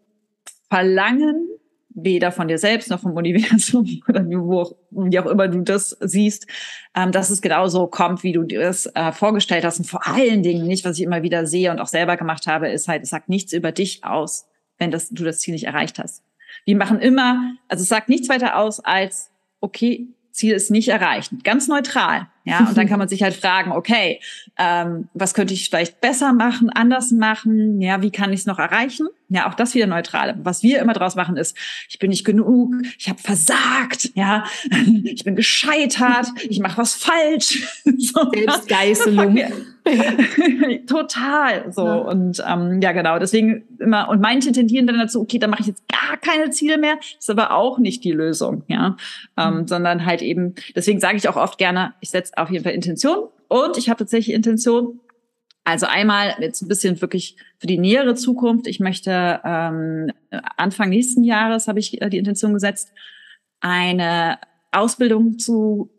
[0.71, 1.49] verlangen,
[1.91, 6.47] weder von dir selbst noch vom Universum oder wo, wie auch immer du das siehst,
[6.95, 9.81] ähm, dass es genauso kommt, wie du dir das äh, vorgestellt hast.
[9.81, 12.69] Und vor allen Dingen nicht, was ich immer wieder sehe und auch selber gemacht habe,
[12.69, 14.47] ist halt, es sagt nichts über dich aus,
[14.79, 16.23] wenn das, du das Ziel nicht erreicht hast.
[16.65, 21.33] Wir machen immer, also es sagt nichts weiter aus als, okay, Ziel ist nicht erreicht.
[21.45, 22.29] Ganz neutral.
[22.51, 24.21] Ja, und dann kann man sich halt fragen, okay,
[24.59, 27.81] ähm, was könnte ich vielleicht besser machen, anders machen?
[27.81, 29.09] Ja, wie kann ich es noch erreichen?
[29.29, 30.37] Ja, auch das wieder neutral.
[30.43, 31.57] Was wir immer draus machen ist,
[31.89, 34.45] ich bin nicht genug, ich habe versagt, ja,
[35.05, 37.67] ich bin gescheitert, ich mache was falsch.
[37.85, 39.39] so, Selbstgeißelung.
[40.87, 41.73] Total.
[41.73, 41.85] So.
[41.85, 41.95] Ja.
[41.97, 43.19] Und ähm, ja, genau.
[43.19, 46.79] Deswegen immer, und manche tendieren dann dazu, okay, dann mache ich jetzt gar keine Ziele
[46.79, 46.97] mehr.
[46.97, 48.97] Das ist aber auch nicht die Lösung, ja.
[49.37, 49.69] Ähm, mhm.
[49.69, 53.29] Sondern halt eben, deswegen sage ich auch oft gerne, ich setze auf jeden Fall Intention.
[53.49, 55.01] Und ich habe tatsächlich Intention.
[55.65, 58.67] Also einmal jetzt ein bisschen wirklich für die nähere Zukunft.
[58.67, 60.11] Ich möchte ähm,
[60.57, 62.93] Anfang nächsten Jahres habe ich äh, die Intention gesetzt,
[63.61, 64.39] eine
[64.73, 65.91] Ausbildung zu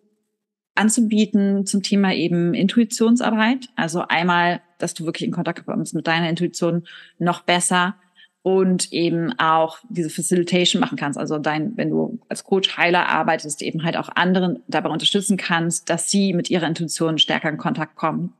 [0.75, 3.69] anzubieten zum Thema eben Intuitionsarbeit.
[3.75, 6.87] Also einmal, dass du wirklich in Kontakt kommst mit deiner Intuition
[7.19, 7.95] noch besser
[8.43, 11.19] und eben auch diese Facilitation machen kannst.
[11.19, 15.89] Also dein, wenn du als Coach Heiler arbeitest, eben halt auch anderen dabei unterstützen kannst,
[15.89, 18.33] dass sie mit ihrer Intuition stärker in Kontakt kommen.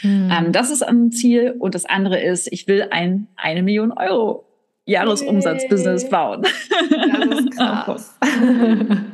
[0.00, 0.30] Hm.
[0.30, 1.54] Ähm, das ist ein Ziel.
[1.58, 4.44] Und das andere ist, ich will ein eine Million Euro
[4.86, 6.42] Jahresumsatz-Business bauen.
[6.42, 8.18] Das ist krass.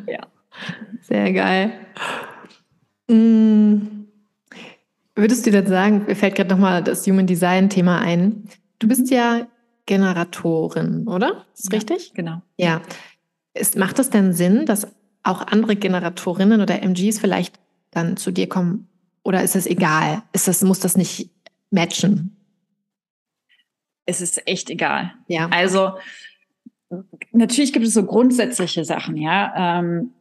[0.06, 0.26] ja.
[1.02, 1.72] Sehr geil.
[3.10, 4.06] Hm.
[5.16, 8.44] Würdest du denn sagen, mir fällt gerade nochmal das Human Design Thema ein.
[8.78, 9.48] Du bist ja
[9.86, 11.44] Generatorin, oder?
[11.54, 12.12] Ist ja, richtig?
[12.14, 12.40] Genau.
[12.56, 12.80] Ja.
[13.52, 14.86] Ist, macht es denn Sinn, dass
[15.24, 17.58] auch andere Generatorinnen oder MGs vielleicht
[17.90, 18.88] dann zu dir kommen?
[19.24, 20.22] Oder ist es egal?
[20.32, 21.28] Ist das, muss das nicht
[21.70, 22.36] matchen?
[24.06, 25.12] Es ist echt egal.
[25.26, 25.48] Ja.
[25.48, 25.94] Also,
[27.32, 29.80] natürlich gibt es so grundsätzliche Sachen, ja.
[29.80, 30.12] Ähm,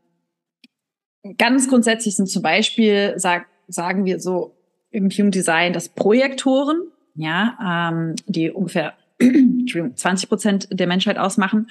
[1.37, 4.55] ganz grundsätzlich sind zum Beispiel, sag, sagen wir so
[4.91, 8.93] im Human Design, dass Projektoren ja, ähm, die ungefähr
[9.95, 11.69] 20 Prozent der Menschheit ausmachen,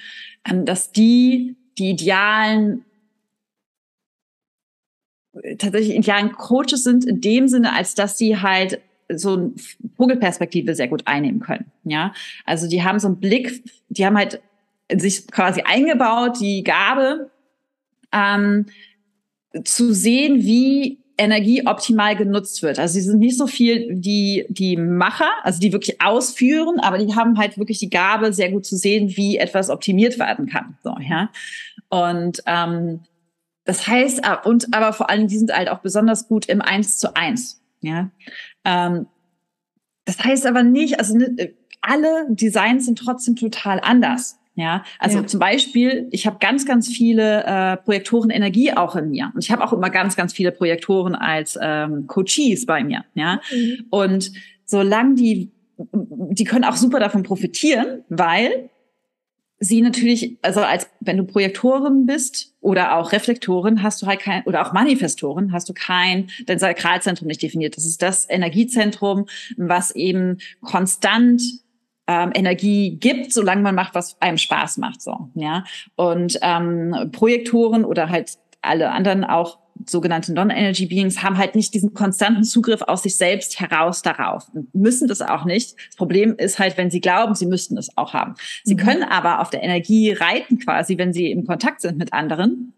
[0.49, 2.85] ähm, dass die die idealen
[5.57, 8.81] tatsächlich idealen Coaches sind in dem Sinne, als dass sie halt
[9.11, 9.51] so eine
[9.95, 11.71] Vogelperspektive sehr gut einnehmen können.
[11.83, 12.13] Ja,
[12.45, 14.41] also die haben so einen Blick, die haben halt
[14.93, 17.31] sich quasi eingebaut, die Gabe,
[18.11, 18.65] ähm,
[19.63, 22.79] zu sehen, wie Energie optimal genutzt wird.
[22.79, 27.13] Also sie sind nicht so viel die, die Macher, also die wirklich ausführen, aber die
[27.13, 30.77] haben halt wirklich die Gabe, sehr gut zu sehen, wie etwas optimiert werden kann.
[30.81, 31.29] So, ja.
[31.89, 33.01] Und ähm,
[33.65, 36.97] das heißt, äh, und aber vor allem, die sind halt auch besonders gut im Eins
[36.97, 37.61] zu eins.
[37.81, 38.09] Ja.
[38.63, 39.07] Ähm,
[40.05, 44.38] das heißt aber nicht, also ne, alle Designs sind trotzdem total anders.
[44.59, 45.25] Ja, also ja.
[45.25, 49.31] zum Beispiel, ich habe ganz, ganz viele äh, Projektoren Energie auch in mir.
[49.33, 53.05] Und ich habe auch immer ganz, ganz viele Projektoren als ähm, Coaches bei mir.
[53.13, 53.85] Ja, mhm.
[53.89, 54.33] und
[54.65, 58.69] solange die, die können auch super davon profitieren, weil
[59.59, 64.43] sie natürlich, also als wenn du Projektorin bist oder auch Reflektorin, hast du halt kein,
[64.43, 67.77] oder auch Manifestorin, hast du kein, dein Sakralzentrum nicht definiert.
[67.77, 71.41] Das ist das Energiezentrum, was eben konstant
[72.09, 74.99] ähm, Energie gibt, solange man macht, was einem Spaß macht.
[74.99, 75.63] So, ja.
[75.95, 81.93] Und ähm, Projektoren oder halt alle anderen auch sogenannte Non-Energy Beings haben halt nicht diesen
[81.93, 84.47] konstanten Zugriff aus sich selbst heraus darauf.
[84.73, 85.75] Müssen das auch nicht.
[85.87, 88.33] Das Problem ist halt, wenn sie glauben, sie müssten es auch haben.
[88.63, 88.79] Sie mhm.
[88.79, 92.73] können aber auf der Energie reiten quasi, wenn sie im Kontakt sind mit anderen.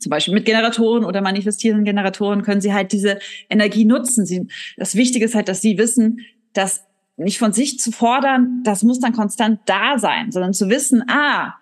[0.00, 4.26] Zum Beispiel mit Generatoren oder manifestierenden Generatoren können sie halt diese Energie nutzen.
[4.26, 6.20] Sie, das Wichtige ist halt, dass sie wissen,
[6.52, 6.84] dass
[7.16, 11.54] nicht von sich zu fordern, das muss dann konstant da sein, sondern zu wissen, ah,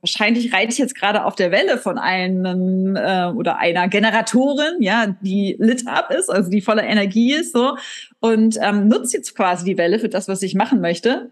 [0.00, 5.16] wahrscheinlich reite ich jetzt gerade auf der Welle von einem äh, oder einer Generatorin, ja,
[5.20, 7.76] die lit up ist, also die voller Energie ist, so
[8.20, 11.30] und ähm, nutze jetzt quasi die Welle für das, was ich machen möchte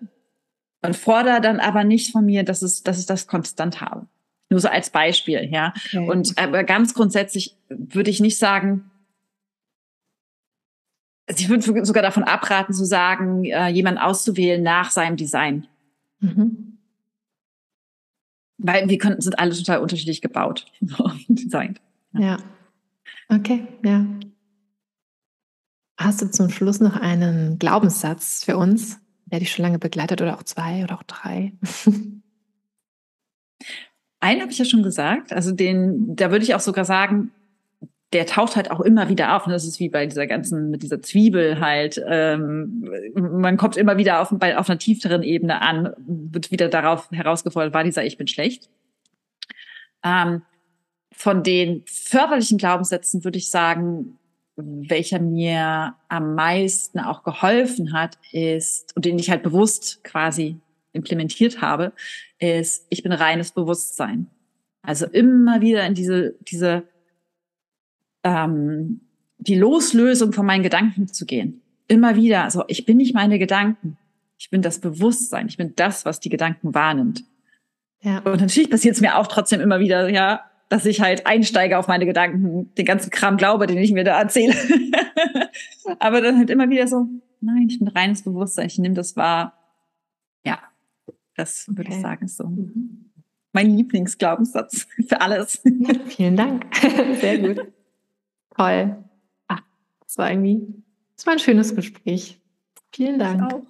[0.82, 4.06] und fordere dann aber nicht von mir, dass es, dass ich das konstant habe.
[4.48, 5.72] Nur so als Beispiel, ja.
[5.86, 6.08] Okay.
[6.08, 8.90] Und aber ganz grundsätzlich würde ich nicht sagen,
[11.28, 15.66] also ich würde sogar davon abraten zu sagen, äh, jemanden auszuwählen nach seinem Design.
[16.20, 16.78] Mhm.
[18.58, 21.80] Weil wir können, sind alle total unterschiedlich gebaut und designt.
[22.12, 22.20] Ja.
[22.20, 22.36] ja.
[23.28, 24.06] Okay, ja.
[25.98, 30.36] Hast du zum Schluss noch einen Glaubenssatz für uns, der dich schon lange begleitet oder
[30.36, 31.52] auch zwei oder auch drei?
[34.20, 35.32] Einen habe ich ja schon gesagt.
[35.32, 37.30] Also den, da würde ich auch sogar sagen,
[38.12, 39.46] der taucht halt auch immer wieder auf.
[39.46, 42.02] Und das ist wie bei dieser ganzen, mit dieser Zwiebel halt.
[42.06, 47.10] Ähm, man kommt immer wieder auf, bei, auf einer tieferen Ebene an, wird wieder darauf
[47.10, 48.70] herausgefordert, war dieser Ich bin schlecht.
[50.04, 50.42] Ähm,
[51.12, 54.18] von den förderlichen Glaubenssätzen würde ich sagen,
[54.56, 60.56] welcher mir am meisten auch geholfen hat, ist, und den ich halt bewusst quasi
[60.92, 61.92] implementiert habe,
[62.38, 64.28] ist, ich bin reines Bewusstsein.
[64.82, 66.84] Also immer wieder in diese, diese
[68.26, 69.00] ähm,
[69.38, 71.62] die Loslösung von meinen Gedanken zu gehen.
[71.86, 73.96] Immer wieder, also ich bin nicht meine Gedanken.
[74.36, 75.46] Ich bin das Bewusstsein.
[75.46, 77.24] Ich bin das, was die Gedanken wahrnimmt.
[78.02, 78.18] Ja.
[78.18, 81.86] Und natürlich passiert es mir auch trotzdem immer wieder, ja, dass ich halt einsteige auf
[81.86, 84.54] meine Gedanken, den ganzen Kram glaube, den ich mir da erzähle.
[86.00, 87.06] Aber dann halt immer wieder so,
[87.40, 89.54] nein, ich bin reines Bewusstsein, ich nehme das wahr.
[90.44, 90.58] Ja,
[91.36, 91.94] das würde okay.
[91.94, 93.12] ich sagen, ist so mhm.
[93.52, 95.62] mein Lieblingsglaubenssatz für alles.
[96.08, 96.66] Vielen Dank.
[97.20, 97.75] Sehr gut.
[98.56, 98.96] Toll.
[99.48, 99.60] Ach,
[100.00, 100.82] das war irgendwie,
[101.16, 102.40] das war ein schönes Gespräch.
[102.92, 103.42] Vielen Dank.
[103.42, 103.62] Ich auch.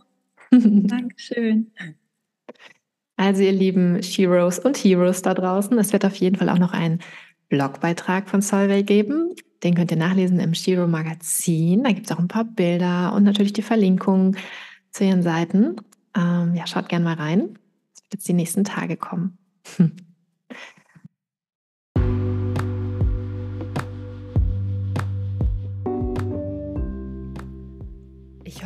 [0.51, 1.72] Dankeschön.
[3.16, 6.72] Also ihr lieben Sheroes und Heroes da draußen, es wird auf jeden Fall auch noch
[6.72, 7.01] einen
[7.49, 9.34] Blogbeitrag von Solvay geben.
[9.62, 11.82] Den könnt ihr nachlesen im Shiro Magazin.
[11.84, 14.37] Da gibt es auch ein paar Bilder und natürlich die Verlinkung
[14.91, 15.76] zu ihren Seiten.
[16.16, 17.59] Ähm, ja, schaut gerne mal rein.
[17.95, 19.39] Es wird jetzt die nächsten Tage kommen.
[19.64, 19.78] Ich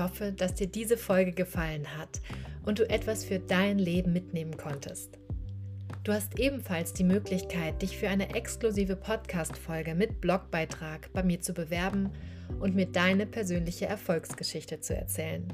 [0.01, 2.21] hoffe, dass dir diese Folge gefallen hat
[2.65, 5.19] und du etwas für dein Leben mitnehmen konntest.
[6.03, 11.53] Du hast ebenfalls die Möglichkeit, dich für eine exklusive Podcast-Folge mit Blogbeitrag bei mir zu
[11.53, 12.11] bewerben
[12.59, 15.47] und mir deine persönliche Erfolgsgeschichte zu erzählen.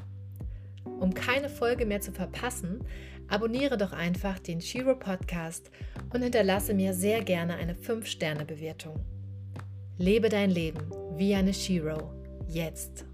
[0.84, 2.80] Um keine Folge mehr zu verpassen,
[3.28, 5.70] abonniere doch einfach den Shiro Podcast
[6.14, 9.04] und hinterlasse mir sehr gerne eine 5-Sterne-Bewertung.
[9.98, 12.12] Lebe dein Leben wie eine Shiro.
[12.48, 13.04] Jetzt.